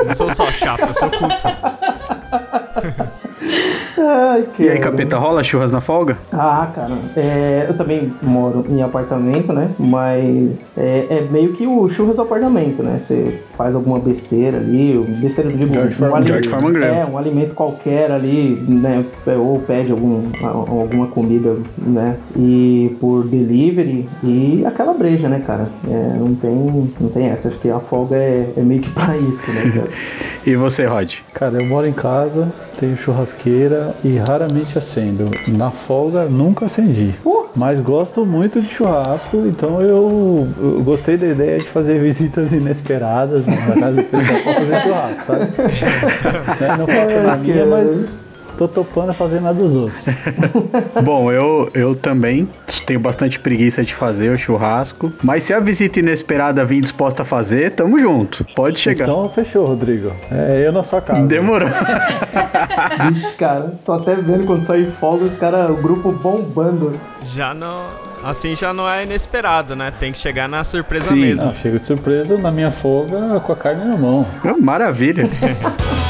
Não 0.05 0.15
sou 0.15 0.33
só 0.33 0.51
chato, 0.51 0.81
eu 0.81 0.93
sou 0.93 1.10
culto. 1.12 1.43
Ai, 3.97 4.43
E 4.60 4.69
aí, 4.69 4.80
capeta, 4.80 5.17
rola 5.17 5.43
churras 5.43 5.71
na 5.71 5.82
folga? 5.82 6.17
Ah, 6.32 6.69
cara, 6.73 6.93
é, 7.15 7.65
eu 7.67 7.77
também 7.77 8.13
moro 8.21 8.63
em 8.69 8.82
apartamento, 8.82 9.51
né? 9.51 9.69
Mas 9.77 10.71
é, 10.77 11.08
é 11.10 11.27
meio 11.30 11.54
que 11.54 11.67
o 11.67 11.89
churras 11.89 12.15
do 12.15 12.21
apartamento, 12.21 12.82
né? 12.84 13.01
Você 13.01 13.41
faz 13.58 13.75
alguma 13.75 13.99
besteira 13.99 14.58
ali, 14.58 14.97
besteira 15.21 15.49
eu 15.49 15.58
digo, 15.58 15.73
George 15.73 16.01
um 16.04 16.15
alimento, 16.15 16.49
George 16.49 16.84
é, 16.84 17.06
um 17.06 17.17
alimento 17.17 17.54
qualquer 17.54 18.12
ali, 18.12 18.63
né? 18.67 19.04
Ou 19.38 19.60
pede 19.60 19.91
algum, 19.91 20.21
alguma 20.43 21.08
comida, 21.08 21.58
né? 21.77 22.15
E 22.36 22.95
por 22.99 23.25
delivery 23.25 24.08
e 24.23 24.63
aquela 24.65 24.93
breja, 24.93 25.27
né, 25.27 25.43
cara? 25.45 25.67
É, 25.88 26.17
não 26.17 26.34
tem, 26.36 26.89
não 26.99 27.10
tem 27.10 27.27
essa. 27.27 27.49
Acho 27.49 27.58
que 27.60 27.69
a 27.69 27.80
folga 27.80 28.15
é, 28.15 28.54
é 28.56 28.62
meio 28.62 28.82
que 28.82 28.89
pra 28.91 29.17
isso, 29.17 29.51
né, 29.51 29.71
cara? 29.75 29.89
E 30.43 30.56
você, 30.56 30.86
Rod? 30.86 31.19
Cara, 31.36 31.62
eu 31.62 31.65
moro 31.67 31.86
em 31.86 31.93
casa, 31.93 32.51
tenho 32.80 32.97
churrasqueira 32.97 33.81
e 34.04 34.17
raramente 34.17 34.78
acendo. 34.78 35.30
Na 35.48 35.72
folga, 35.72 36.24
nunca 36.26 36.65
acendi. 36.65 37.13
Mas 37.56 37.80
gosto 37.80 38.26
muito 38.26 38.62
de 38.62 38.67
churrasco, 38.70 39.38
então 39.46 39.82
eu, 39.82 40.48
eu 40.58 40.82
gostei 40.84 41.17
da 41.17 41.28
ideia 41.28 41.58
de 41.58 41.65
fazer 41.67 42.00
visitas 42.00 42.54
inesperadas 42.54 43.46
na 43.46 43.58
casa 43.76 44.02
do 44.02 44.04
pessoal 44.04 44.44
pra 44.44 44.54
fazer 44.54 44.82
churrasco, 44.82 45.26
sabe? 45.26 45.52
Né, 46.62 46.78
Não 46.78 46.88
faço 46.88 47.20
na 47.26 47.36
minha, 47.38 47.65
mas 47.65 48.24
tô 48.62 48.67
topando 48.67 49.13
fazer 49.13 49.41
na 49.41 49.52
dos 49.52 49.76
outros. 49.76 50.06
Bom, 51.04 51.32
eu, 51.32 51.69
eu 51.74 51.95
também 51.95 52.47
tenho 52.86 53.00
bastante 53.00 53.39
preguiça 53.39 53.84
de 53.84 53.95
fazer 53.95 54.32
o 54.32 54.38
churrasco. 54.38 55.12
Mas 55.24 55.43
se 55.43 55.54
a 55.54 55.60
visita 55.60 56.00
inesperada 56.00 56.63
vir 56.63 56.82
disposta 56.82 57.24
a 57.24 57.26
fazer, 57.26 57.71
tamo 57.71 57.97
junto. 57.97 58.45
Pode 58.56 58.80
chegar. 58.80 59.06
Então 59.06 59.28
fechou, 59.30 59.65
Rodrigo. 59.65 60.12
É 60.32 60.63
eu 60.65 60.71
na 60.71 60.84
sua 60.84 61.02
casa. 61.02 61.21
Demorou. 61.24 61.69
Vixe, 63.12 63.34
cara, 63.36 63.74
tô 63.84 63.93
até 63.93 64.15
vendo 64.15 64.45
quando 64.45 64.65
sair 64.65 64.91
folga, 65.00 65.26
os 65.26 65.38
caras, 65.38 65.69
o 65.69 65.76
grupo 65.76 66.12
bombando. 66.12 66.91
Já 67.24 67.54
não. 67.54 67.82
Assim 68.24 68.56
já 68.56 68.71
não 68.71 68.88
é 68.88 69.04
inesperado, 69.04 69.76
né? 69.76 69.91
Tem 70.00 70.12
que 70.12 70.19
chegar 70.19 70.47
na 70.47 70.63
surpresa 70.63 71.08
Sim. 71.08 71.19
mesmo. 71.19 71.47
Não, 71.47 71.56
chego 71.56 71.80
de 71.80 71.86
surpresa 71.86 72.38
na 72.38 72.52
minha 72.52 72.69
folga 72.69 73.39
com 73.39 73.52
a 73.52 73.56
carne 73.56 73.86
na 73.86 73.97
mão. 73.97 74.26
Maravilha. 74.60 75.24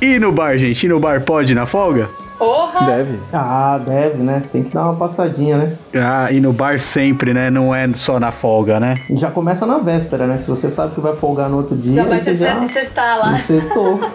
E 0.00 0.18
no 0.18 0.32
bar, 0.32 0.56
gente? 0.56 0.84
E 0.84 0.88
no 0.88 0.98
bar 0.98 1.20
pode 1.22 1.52
ir 1.52 1.54
na 1.54 1.66
folga? 1.66 2.08
Porra! 2.38 2.86
Deve. 2.86 3.18
Ah, 3.34 3.78
deve, 3.84 4.22
né? 4.22 4.42
Tem 4.50 4.62
que 4.64 4.72
dar 4.72 4.84
uma 4.84 4.94
passadinha, 4.96 5.58
né? 5.58 5.76
Ah, 5.94 6.32
e 6.32 6.40
no 6.40 6.54
bar 6.54 6.80
sempre, 6.80 7.34
né? 7.34 7.50
Não 7.50 7.74
é 7.74 7.86
só 7.92 8.18
na 8.18 8.32
folga, 8.32 8.80
né? 8.80 8.98
Já 9.10 9.30
começa 9.30 9.66
na 9.66 9.76
véspera, 9.76 10.26
né? 10.26 10.38
Se 10.38 10.48
você 10.48 10.70
sabe 10.70 10.94
que 10.94 11.02
vai 11.02 11.14
folgar 11.16 11.50
no 11.50 11.58
outro 11.58 11.76
dia, 11.76 12.02
Já 12.02 12.08
vai 12.08 12.18
você 12.22 12.34
já... 12.34 12.54
você 12.60 12.78
está 12.80 13.16
lá. 13.16 13.36
Sextou. 13.36 14.00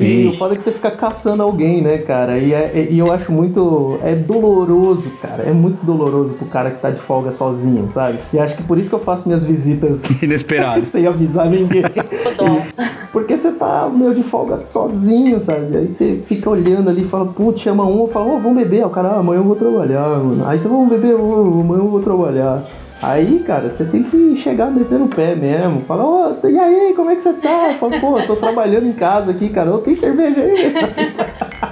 E 0.00 0.26
o 0.26 0.34
foda 0.38 0.54
é 0.54 0.56
que 0.58 0.64
você 0.64 0.72
fica 0.72 0.90
caçando 0.90 1.42
alguém, 1.42 1.82
né, 1.82 1.98
cara? 1.98 2.38
E, 2.38 2.52
é- 2.52 2.88
e 2.90 2.98
eu 2.98 3.12
acho 3.12 3.32
muito. 3.32 3.98
É 4.04 4.14
doloroso, 4.14 5.10
cara. 5.20 5.42
É 5.44 5.50
muito 5.52 5.84
doloroso 5.84 6.34
pro 6.34 6.46
cara 6.46 6.70
que 6.70 6.80
tá 6.80 6.90
de 6.90 7.00
folga 7.00 7.32
sozinho, 7.32 7.90
sabe? 7.92 8.18
E 8.32 8.38
acho 8.38 8.56
que 8.56 8.62
por 8.62 8.78
isso 8.78 8.88
que 8.88 8.94
eu 8.94 9.00
faço 9.00 9.22
minhas 9.26 9.44
visitas 9.44 10.02
Inesperado. 10.22 10.84
sem 10.92 11.06
avisar 11.06 11.46
ninguém. 11.48 11.82
Porque 13.12 13.36
você 13.36 13.52
tá 13.52 13.90
meio 13.92 14.14
de 14.14 14.22
folga 14.22 14.56
sozinho, 14.56 15.44
sabe? 15.44 15.76
Aí 15.76 15.88
você 15.88 16.22
fica 16.26 16.48
olhando 16.48 16.88
ali 16.88 17.02
e 17.02 17.08
fala, 17.08 17.26
putz, 17.26 17.60
chama 17.60 17.84
um, 17.86 18.08
fala, 18.08 18.26
ô, 18.26 18.38
vamos 18.38 18.62
beber. 18.62 18.78
Aí 18.78 18.84
O 18.84 18.90
cara, 18.90 19.08
ah, 19.08 19.18
amanhã 19.18 19.40
eu 19.40 19.44
vou 19.44 19.54
trabalhar, 19.54 20.08
mano. 20.18 20.42
Aí 20.46 20.58
você, 20.58 20.66
vamos 20.66 20.88
beber, 20.88 21.14
ô, 21.14 21.60
amanhã 21.60 21.82
eu 21.82 21.88
vou 21.88 22.00
trabalhar. 22.00 22.62
Aí, 23.02 23.40
cara, 23.46 23.68
você 23.68 23.84
tem 23.84 24.02
que 24.04 24.36
chegar 24.40 24.70
metendo 24.70 25.04
o 25.04 25.08
pé 25.08 25.34
mesmo. 25.34 25.82
Fala, 25.82 26.04
ô, 26.04 26.48
e 26.48 26.58
aí, 26.58 26.94
como 26.94 27.10
é 27.10 27.16
que 27.16 27.22
você 27.22 27.34
tá? 27.34 27.74
Fala, 27.78 28.00
pô, 28.00 28.22
tô 28.22 28.36
trabalhando 28.36 28.86
em 28.86 28.92
casa 28.94 29.30
aqui, 29.30 29.50
cara. 29.50 29.74
Ô, 29.74 29.78
tem 29.78 29.94
cerveja 29.94 30.40
aí? 30.40 30.72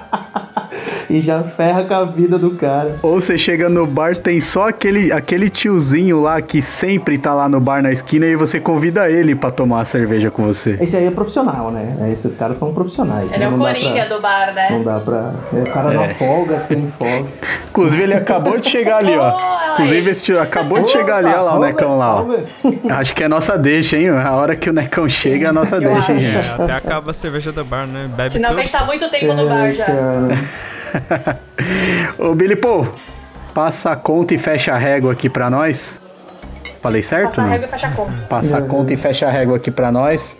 e 1.11 1.21
já 1.21 1.43
ferra 1.43 1.85
com 1.85 1.95
a 1.95 2.05
vida 2.05 2.39
do 2.39 2.53
cara. 2.53 2.97
Ou 3.03 3.21
você 3.21 3.37
chega 3.37 3.69
no 3.69 3.87
bar, 3.87 4.17
tem 4.17 4.41
só 4.41 4.69
aquele, 4.69 5.13
aquele 5.13 5.51
tiozinho 5.51 6.21
lá 6.21 6.41
que 6.41 6.63
sempre 6.63 7.19
tá 7.19 7.35
lá 7.35 7.49
no 7.49 7.61
bar 7.61 7.83
na 7.83 7.91
esquina 7.93 8.27
e 8.27 8.37
você 8.37 8.61
convida 8.61 9.11
ele 9.11 9.35
pra 9.35 9.51
tomar 9.51 9.81
a 9.81 9.85
cerveja 9.85 10.31
com 10.31 10.45
você. 10.45 10.79
Esse 10.81 10.97
aí 10.97 11.07
é 11.07 11.11
profissional, 11.11 11.71
né? 11.71 12.11
Esses 12.13 12.37
caras 12.37 12.59
são 12.59 12.73
profissionais. 12.73 13.29
Ele 13.33 13.39
né? 13.39 13.45
é 13.47 13.49
o 13.49 13.59
coringa 13.59 14.05
pra- 14.07 14.17
do 14.17 14.23
bar, 14.23 14.55
né? 14.55 14.69
Não 14.71 14.83
dá 14.83 15.01
pra. 15.01 15.33
É 15.53 15.63
o 15.63 15.73
cara 15.73 15.93
na 15.93 16.05
É. 16.07 16.15
folga, 16.15 16.61
sem 16.61 16.93
folga. 16.99 17.29
Inclusive, 17.71 18.03
ele 18.03 18.15
acabou 18.15 18.59
de 18.59 18.69
chegar 18.69 18.99
ali, 18.99 19.17
ó. 19.17 19.61
Inclusive, 19.75 20.11
esse 20.11 20.23
tio 20.23 20.41
acabou 20.41 20.83
de 20.83 20.91
chegar 20.91 21.17
ali, 21.19 21.29
olha 21.29 21.41
lá 21.41 21.57
o 21.57 21.61
Necão 21.61 21.97
lá, 21.97 22.23
ó. 22.23 22.27
Acho 22.95 23.15
que 23.15 23.23
é 23.25 23.29
nossa 23.29 23.57
deixa, 23.57 23.97
hein? 23.97 24.09
A 24.11 24.33
hora 24.35 24.57
que 24.57 24.69
o 24.69 24.73
Necão 24.73 25.09
chega, 25.09 25.47
é 25.47 25.51
a 25.51 25.53
nossa 25.53 25.79
deixa, 25.81 26.13
hein, 26.13 26.19
gente? 26.19 26.47
É, 26.49 26.55
até 26.63 26.73
acaba 26.73 27.13
a 27.13 27.15
cerveja 27.15 27.53
do 27.53 27.65
bar, 27.65 27.87
né? 27.87 28.09
Bebe 28.15 28.31
Senão 28.31 28.49
a 28.49 28.53
tudo. 28.53 28.61
gente 28.63 28.73
tá 28.73 28.85
muito 28.85 29.09
tempo 29.11 29.33
no 29.35 29.49
bar 29.49 29.67
É, 29.67 29.73
já. 29.73 29.87
Ô, 32.19 32.35
Billy 32.35 32.57
Paul, 32.57 32.87
passa 33.55 33.93
a 33.93 33.97
conta 33.97 34.35
e 34.35 34.39
fecha 34.39 34.73
a 34.73 34.79
régua 34.79 35.13
aqui 35.13 35.29
pra 35.29 35.49
nós. 35.51 35.99
Falei 36.83 37.03
certo? 37.03 37.29
Passa 37.31 37.41
a 37.43 37.45
não? 37.45 37.51
régua 37.51 37.67
e 37.67 37.71
fecha 37.71 37.87
a 37.87 37.91
conta. 37.93 38.13
Passa 38.29 38.59
a 38.59 38.63
conta 38.63 38.93
e 38.93 38.97
fecha 38.97 39.27
a 39.27 39.31
régua 39.31 39.57
aqui 39.57 39.71
pra 39.71 39.91
nós. 39.93 40.37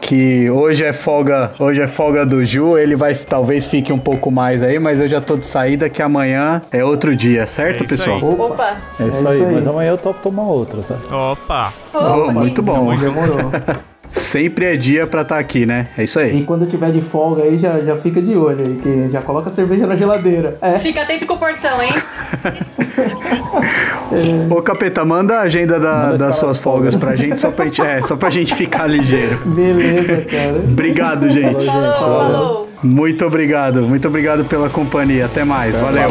que 0.00 0.48
hoje 0.48 0.84
é 0.84 0.92
folga, 0.92 1.52
hoje 1.58 1.82
é 1.82 1.86
folga 1.88 2.24
do 2.24 2.42
Ju, 2.44 2.78
ele 2.78 2.96
vai 2.96 3.14
talvez 3.14 3.66
fique 3.66 3.92
um 3.92 3.98
pouco 3.98 4.30
mais 4.30 4.62
aí, 4.62 4.78
mas 4.78 5.00
eu 5.00 5.08
já 5.08 5.20
tô 5.20 5.36
de 5.36 5.44
saída 5.44 5.90
que 5.90 6.00
amanhã 6.00 6.62
é 6.70 6.82
outro 6.84 7.14
dia, 7.14 7.46
certo, 7.46 7.84
É 7.84 7.86
pessoal? 7.86 8.16
aí. 8.16 8.22
Opa, 8.22 8.44
Opa! 8.44 8.76
É 9.00 9.02
isso, 9.08 9.18
isso 9.18 9.28
aí, 9.28 9.44
aí. 9.44 9.52
mas 9.52 9.66
amanhã 9.66 9.90
eu 9.90 9.98
topo 9.98 10.20
tomar 10.22 10.44
outra, 10.44 10.80
tá? 10.82 10.94
Opa! 11.14 11.72
Oh, 11.92 11.98
Opa, 11.98 12.32
muito 12.32 12.62
bom. 12.62 12.96
Demorou. 12.96 13.50
Sempre 14.18 14.66
é 14.66 14.76
dia 14.76 15.06
pra 15.06 15.22
estar 15.22 15.38
aqui, 15.38 15.64
né? 15.64 15.86
É 15.96 16.02
isso 16.04 16.18
aí. 16.18 16.40
E 16.40 16.44
quando 16.44 16.66
tiver 16.66 16.90
de 16.90 17.00
folga 17.02 17.42
aí, 17.44 17.58
já, 17.58 17.78
já 17.80 17.96
fica 17.96 18.20
de 18.20 18.34
olho 18.36 18.60
aí, 18.60 18.74
que 18.82 19.08
já 19.12 19.22
coloca 19.22 19.50
a 19.50 19.52
cerveja 19.52 19.86
na 19.86 19.96
geladeira. 19.96 20.56
É, 20.60 20.78
Fica 20.78 21.02
atento 21.02 21.24
com 21.26 21.34
o 21.34 21.38
portão, 21.38 21.80
hein? 21.82 21.92
Ô, 24.50 24.62
Capeta, 24.62 25.04
manda 25.04 25.36
a 25.36 25.40
agenda 25.42 25.78
da- 25.78 26.06
Manda 26.08 26.18
das 26.18 26.36
suas 26.36 26.58
folgas 26.58 26.94
pra 26.96 27.14
gente, 27.16 27.38
só 27.38 27.50
pra 27.50 27.64
gente, 27.66 27.80
é, 27.82 28.02
só 28.02 28.16
pra 28.16 28.30
gente 28.30 28.54
ficar 28.54 28.86
ligeiro. 28.86 29.38
beleza, 29.46 30.24
cara. 30.30 30.56
Obrigado, 30.68 31.30
gente. 31.30 31.64
Falou, 31.64 31.94
falou. 31.94 32.68
Muito 32.82 33.24
obrigado, 33.26 33.82
muito 33.82 34.06
obrigado 34.08 34.44
pela 34.44 34.68
companhia. 34.70 35.26
Até 35.26 35.44
mais, 35.44 35.74
valeu. 35.76 36.08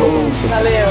Valeu. 0.50 0.88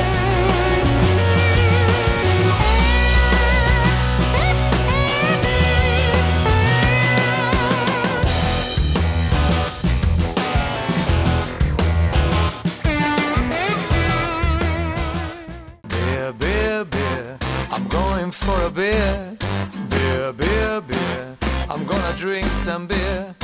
Drink 22.16 22.46
some 22.48 22.86
beer. 22.86 23.34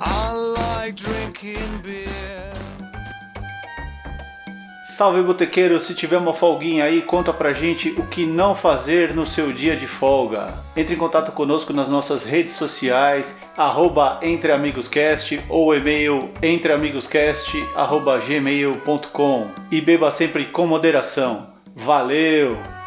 I 0.00 0.32
like 0.32 0.94
drinking 0.94 1.82
beer. 1.82 2.08
Salve 4.96 5.22
botequeiro, 5.22 5.80
se 5.80 5.94
tiver 5.94 6.18
uma 6.18 6.34
folguinha 6.34 6.84
aí, 6.84 7.00
conta 7.00 7.32
pra 7.32 7.54
gente 7.54 7.88
o 7.96 8.06
que 8.06 8.26
não 8.26 8.54
fazer 8.54 9.14
no 9.14 9.26
seu 9.26 9.50
dia 9.50 9.74
de 9.74 9.86
folga. 9.86 10.48
Entre 10.76 10.94
em 10.94 10.98
contato 10.98 11.32
conosco 11.32 11.72
nas 11.72 11.88
nossas 11.88 12.22
redes 12.22 12.54
sociais, 12.54 13.34
arroba 13.56 14.20
entreamigoscast 14.22 15.40
ou 15.48 15.74
e-mail 15.74 16.30
entreamigoscast 16.42 17.66
arroba 17.74 18.18
gmail.com 18.18 19.48
e 19.70 19.80
beba 19.80 20.10
sempre 20.10 20.44
com 20.44 20.66
moderação. 20.66 21.46
Valeu! 21.74 22.79